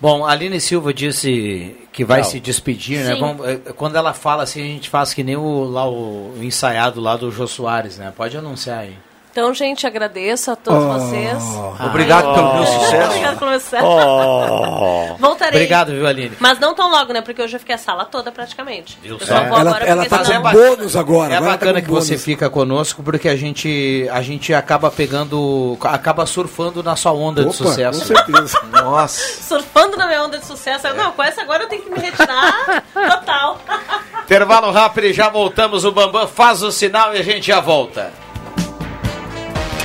[0.00, 2.24] Bom, a Aline Silva disse que vai Não.
[2.28, 3.14] se despedir, né?
[3.14, 3.20] Sim.
[3.20, 7.00] Vamos- eh, quando ela fala assim, a gente faz que nem o, lá, o ensaiado
[7.00, 8.12] lá do Jô Soares, né?
[8.16, 8.96] Pode anunciar aí.
[9.32, 10.92] Então, gente, agradeço a todos Oh.
[10.92, 11.42] vocês.
[11.86, 13.06] Obrigado pelo meu sucesso.
[13.08, 13.86] Obrigado pelo meu sucesso.
[13.86, 15.16] Oh.
[15.18, 15.58] Voltarei.
[15.60, 16.36] Obrigado, viu, Aline?
[16.38, 17.22] Mas não tão logo, né?
[17.22, 18.98] Porque hoje eu fiquei a sala toda praticamente.
[19.02, 19.34] Viu Eu só?
[19.34, 21.32] só vou Ela, agora ela porque tá senão- com bônus agora.
[21.32, 22.24] É agora tá bacana com que você bônus.
[22.24, 27.48] fica conosco porque a gente a gente acaba pegando, acaba surfando na sua onda de
[27.48, 28.00] Opa, sucesso.
[28.00, 28.60] com certeza.
[28.70, 29.42] Nossa.
[29.44, 30.86] Surfando na minha onda de sucesso.
[30.86, 33.58] Eu, não, com essa agora eu tenho que me retirar total.
[34.24, 35.86] Intervalo rápido e já voltamos.
[35.86, 38.12] O Bambam faz o sinal e a gente já volta.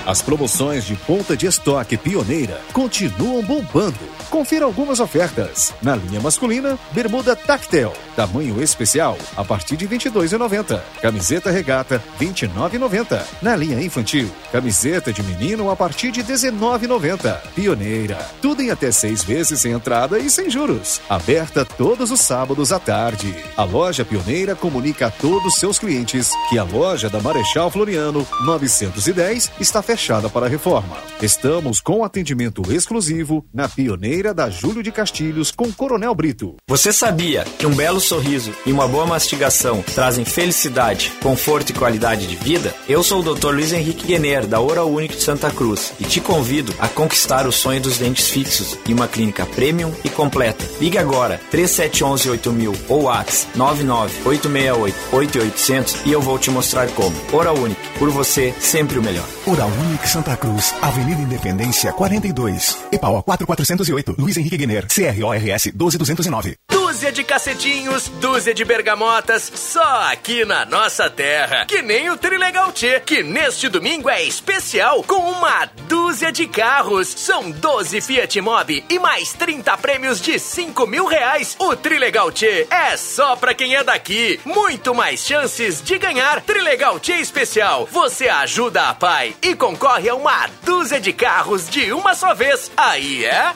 [0.08, 4.00] As promoções de ponta de estoque pioneira continuam bombando.
[4.30, 5.74] Confira algumas ofertas.
[5.82, 10.82] Na linha masculina, bermuda Tactel, tamanho especial, a partir de R$ 22,90.
[11.02, 13.24] Camiseta regata, R$ 29,90.
[13.42, 17.42] Na linha infantil, camiseta de menino a partir de R$ 19,90.
[17.56, 21.00] Pioneira, tudo em até seis vezes sem entrada e sem juros.
[21.10, 23.34] Aberta todos os sábados à tarde.
[23.56, 29.52] A loja Pioneira comunica a todos seus clientes que a loja da Marechal Floriano 910
[29.60, 30.98] está fechada para reforma.
[31.22, 36.56] Estamos com atendimento exclusivo na Pioneira da Júlio de Castilhos com Coronel Brito.
[36.68, 42.26] Você sabia que um belo sorriso e uma boa mastigação trazem felicidade, conforto e qualidade
[42.26, 42.74] de vida?
[42.90, 43.52] Eu sou o Dr.
[43.52, 47.52] Luiz Henrique Guener, da Oral Unique de Santa Cruz, e te convido a conquistar o
[47.52, 50.66] sonho dos dentes fixos em uma clínica premium e completa.
[50.80, 57.16] Ligue agora 3711 8000 ou WhatsApp 99868-8800 e eu vou te mostrar como.
[57.32, 59.28] Oral Unique, por você, sempre o melhor.
[59.46, 66.56] Oral Unique Santa Cruz, Avenida Independência 42, EPAO 4408, Luiz Henrique Guener, CRORS 12209.
[66.88, 71.66] Dúzia de cacetinhos, dúzia de bergamotas, só aqui na nossa terra.
[71.66, 77.10] Que nem o Trilegal T, que neste domingo é especial com uma dúzia de carros.
[77.10, 81.58] São 12 Fiat Mobi e mais 30 prêmios de 5 mil reais.
[81.60, 84.40] O Trilegal T é só pra quem é daqui.
[84.46, 86.42] Muito mais chances de ganhar.
[86.42, 87.86] Trilegal T especial.
[87.92, 92.72] Você ajuda a pai e concorre a uma dúzia de carros de uma só vez.
[92.78, 93.54] Aí é?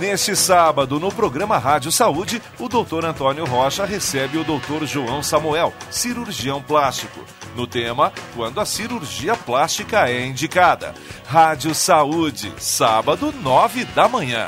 [0.00, 3.04] Neste sábado, no programa Rádio Saúde, o Dr.
[3.04, 4.86] Antônio Rocha recebe o Dr.
[4.86, 7.20] João Samuel, cirurgião plástico.
[7.54, 10.94] No tema, quando a cirurgia plástica é indicada.
[11.26, 14.46] Rádio Saúde, sábado, nove da manhã.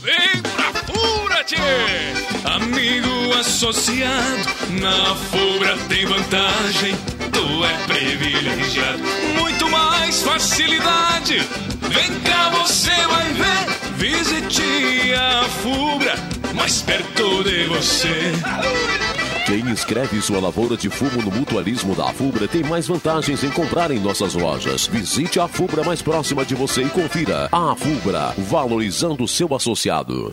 [0.00, 1.44] Vem pra Fura!
[2.56, 4.48] Amigo associado,
[4.80, 6.96] na Fubra tem vantagem.
[7.30, 9.02] Tu é privilegiado,
[9.38, 11.46] muito mais facilidade.
[11.90, 13.68] Vem cá, você vai ver.
[13.96, 16.14] Visite a Fubra,
[16.54, 18.32] mais perto de você.
[19.46, 23.90] Quem escreve sua lavoura de fumo no mutualismo da Fubra tem mais vantagens em comprar
[23.90, 24.86] em nossas lojas.
[24.86, 27.48] Visite a Fubra mais próxima de você e confira.
[27.50, 30.32] A Fubra, valorizando seu associado.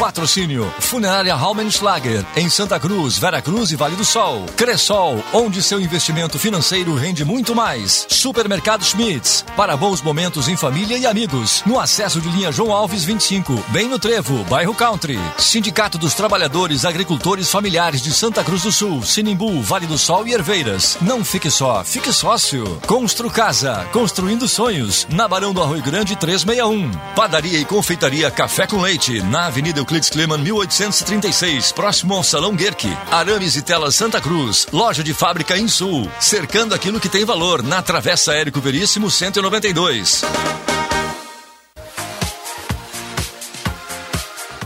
[0.00, 4.46] Patrocínio Funerária Raumenschlager em Santa Cruz, Vera Cruz e Vale do Sol.
[4.56, 8.06] Cressol, onde seu investimento financeiro rende muito mais.
[8.08, 11.62] Supermercado Schmitz, para bons momentos em família e amigos.
[11.66, 15.18] No acesso de linha João Alves 25, bem no Trevo, bairro Country.
[15.36, 20.32] Sindicato dos Trabalhadores Agricultores Familiares de Santa Cruz do Sul, Sinimbu, Vale do Sol e
[20.32, 20.96] Herveiras.
[21.02, 22.80] Não fique só, fique sócio.
[22.86, 25.06] Constru Casa, construindo sonhos.
[25.10, 26.90] Na Barão do Arroio Grande 361.
[27.14, 32.96] Padaria e confeitaria Café com Leite, na Avenida Euclides Kleman 1836, próximo ao Salão Guerque.
[33.10, 36.08] Arames e Telas Santa Cruz, loja de fábrica em Sul.
[36.20, 40.22] Cercando aquilo que tem valor, na Travessa Érico Veríssimo 192.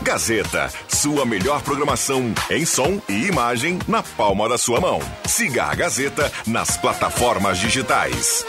[0.03, 4.99] Gazeta, sua melhor programação em som e imagem na palma da sua mão.
[5.25, 8.45] Siga a Gazeta nas plataformas digitais.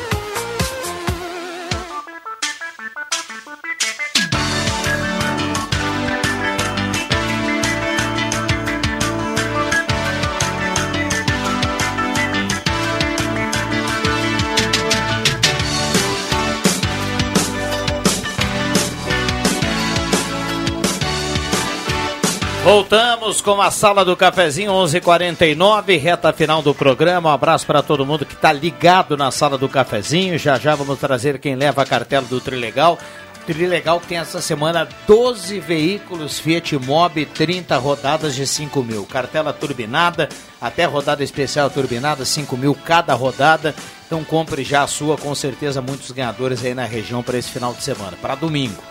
[22.66, 27.30] Voltamos com a sala do cafezinho 11:49, reta final do programa.
[27.30, 30.36] Um abraço para todo mundo que está ligado na sala do cafezinho.
[30.36, 32.98] Já já vamos trazer quem leva a cartela do Trilegal.
[33.46, 39.06] Trilegal que tem essa semana 12 veículos Fiat Mobi, 30 rodadas de 5 mil.
[39.06, 40.28] Cartela turbinada,
[40.60, 43.76] até rodada especial turbinada, 5 mil cada rodada.
[44.08, 47.72] Então compre já a sua, com certeza muitos ganhadores aí na região para esse final
[47.72, 48.82] de semana, para domingo.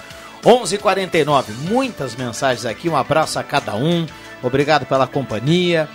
[0.45, 1.51] 11:49.
[1.67, 2.87] Muitas mensagens aqui.
[2.87, 4.05] Um abraço a cada um.
[4.43, 5.89] Obrigado pela companhia.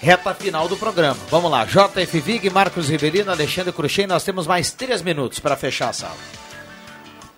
[0.00, 1.18] Reta final do programa.
[1.28, 1.64] Vamos lá.
[1.64, 4.06] JF Vig, Marcos Rivelino, Alexandre Cruxem.
[4.06, 6.16] Nós temos mais três minutos para fechar a sala.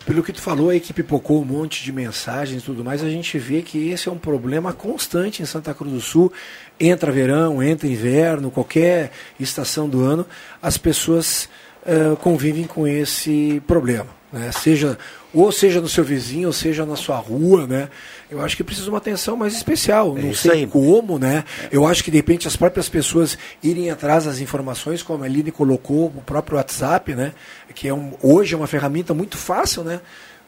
[0.05, 3.09] Pelo que tu falou aí que pipocou um monte de mensagens e tudo mais, a
[3.09, 6.33] gente vê que esse é um problema constante em Santa Cruz do Sul.
[6.79, 10.27] Entra verão, entra inverno, qualquer estação do ano,
[10.61, 11.49] as pessoas
[11.83, 14.20] uh, convivem com esse problema.
[14.33, 14.53] Né?
[14.53, 14.97] Seja
[15.33, 17.89] ou seja no seu vizinho, ou seja na sua rua, né?
[18.29, 20.17] Eu acho que precisa de uma atenção mais especial.
[20.19, 20.67] É Não sei aí.
[20.67, 21.45] como, né?
[21.71, 25.51] Eu acho que de repente as próprias pessoas irem atrás das informações, como a Aline
[25.51, 27.33] colocou, o próprio WhatsApp, né?
[27.75, 30.01] Que é um, hoje é uma ferramenta muito fácil, né?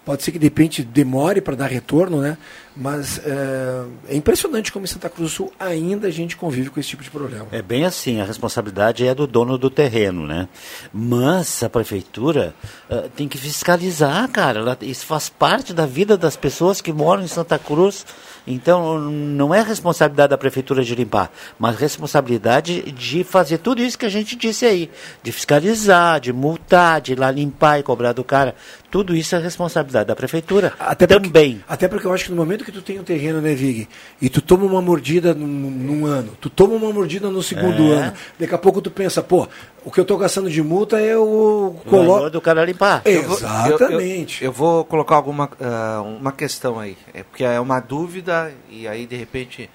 [0.05, 2.37] Pode ser que de repente demore para dar retorno, né?
[2.74, 6.81] Mas é, é impressionante como em Santa Cruz do Sul ainda a gente convive com
[6.81, 7.47] esse tipo de problema.
[7.53, 10.49] É bem assim, a responsabilidade é do dono do terreno, né?
[10.93, 12.55] Mas a prefeitura
[12.89, 14.61] eh, tem que fiscalizar, cara.
[14.61, 18.07] Ela- isso faz parte da vida das pessoas que moram em Santa Cruz.
[18.44, 24.05] Então, não é responsabilidade da prefeitura de limpar, mas responsabilidade de fazer tudo isso que
[24.05, 24.90] a gente disse aí,
[25.23, 28.57] de fiscalizar, de multar, de ir lá limpar e cobrar do cara.
[28.90, 30.73] Tudo isso é responsabilidade da prefeitura.
[30.78, 31.62] Até também.
[31.69, 33.89] Até porque eu acho que no momento que tu tem um terreno, né, Vig,
[34.21, 37.97] e tu toma uma mordida num, num ano, tu toma uma mordida no segundo É.
[37.97, 39.49] ano, daqui a pouco tu pensa, pô,
[39.85, 42.13] o que eu tô gastando de multa é o O colo...
[42.13, 43.03] valor do cara limpar.
[43.05, 44.43] Eu vou- Exatamente.
[44.43, 48.53] Eu, eu- eu vou colocar alguma ah, uma questão aí, é porque é uma dúvida
[48.71, 49.69] e aí de repente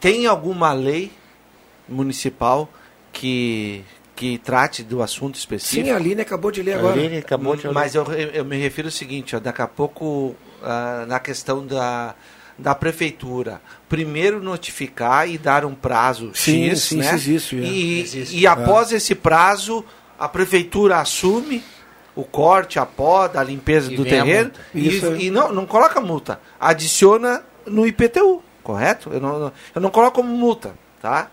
[0.00, 1.10] tem alguma lei
[1.88, 2.68] municipal
[3.12, 5.86] que que trate do assunto específico?
[5.86, 6.94] Sim, a Aline acabou de ler agora.
[6.94, 7.72] Aline acabou de ler.
[7.72, 12.14] Mas eu, eu me refiro ao seguinte, ó, daqui a pouco ah, na questão da
[12.58, 17.06] da prefeitura, primeiro notificar e dar um prazo Sim, X, sim, né?
[17.06, 17.62] isso existe, é.
[17.62, 18.36] E, Existe.
[18.36, 19.84] e após esse prazo,
[20.18, 21.62] a prefeitura assume
[22.14, 25.16] o corte, a poda, a limpeza E do terreno e, Isso é.
[25.18, 29.10] e não, não coloca multa, adiciona no IPTU, correto?
[29.12, 31.28] Eu não, eu não coloco como multa, tá?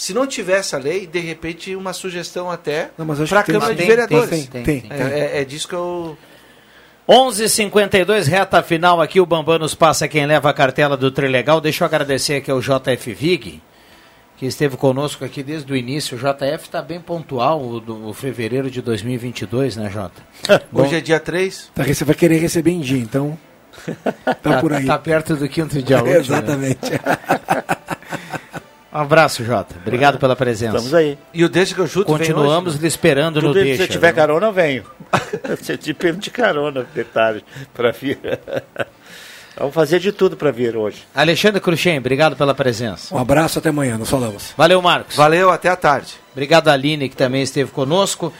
[0.00, 3.42] Se não tivesse a lei, de repente uma sugestão até Não, mas acho para a
[3.42, 4.30] Câmara tem, de Vereadores.
[4.30, 5.06] tem, tem, tem, É, tem.
[5.12, 6.16] é- é disso que eu
[7.08, 9.20] 11:52 reta final aqui.
[9.20, 11.60] O Bambam nos passa quem leva a cartela do Trilegal.
[11.60, 13.60] Deixa eu agradecer aqui ao JF Vig,
[14.36, 16.16] que esteve conosco aqui desde o início.
[16.16, 20.22] O JF está bem pontual, o, do, o fevereiro de 2022, né, Jota?
[20.72, 21.72] Hoje é dia 3.
[21.74, 23.36] Tá, você vai querer receber em dia, então.
[24.42, 24.86] Tá por aí.
[24.86, 26.34] Tá perto do quinto dia útil.
[26.56, 26.76] né?
[28.98, 29.76] Um abraço, Jota.
[29.80, 30.76] Obrigado pela presença.
[30.76, 31.16] Estamos aí.
[31.32, 33.84] E o Deixa que eu chuto vem Continuamos hoje, lhe esperando no Deixa.
[33.84, 34.16] se tiver viu?
[34.16, 34.82] carona, eu venho.
[35.62, 38.18] Se eu te pergunto de carona, detalhe, para vir.
[39.56, 41.04] Vamos fazer de tudo para vir hoje.
[41.14, 43.14] Alexandre Cruxem, obrigado pela presença.
[43.14, 44.52] Um abraço, até amanhã, nos falamos.
[44.56, 45.14] Valeu, Marcos.
[45.14, 46.14] Valeu, até a tarde.
[46.32, 48.32] Obrigado, Aline, que também esteve conosco.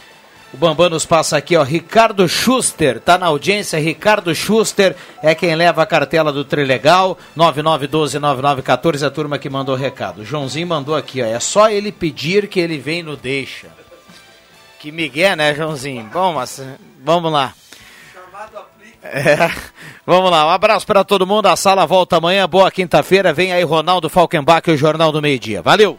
[0.52, 1.62] O Bambam nos passa aqui, ó.
[1.62, 3.78] Ricardo Schuster, tá na audiência.
[3.78, 7.18] Ricardo Schuster é quem leva a cartela do Trilegal.
[7.36, 10.22] 9912-9914, a turma que mandou o recado.
[10.22, 11.26] O Joãozinho mandou aqui, ó.
[11.26, 13.68] É só ele pedir que ele vem no Deixa.
[14.78, 16.08] Que migué, né, Joãozinho?
[16.12, 16.62] Bom, mas
[17.04, 17.52] vamos lá.
[19.02, 19.50] É.
[20.04, 21.46] Vamos lá, um abraço para todo mundo.
[21.46, 22.48] A sala volta amanhã.
[22.48, 23.32] Boa quinta-feira.
[23.32, 25.62] Vem aí Ronaldo Falkenbach e o Jornal do Meio Dia.
[25.62, 25.96] Valeu!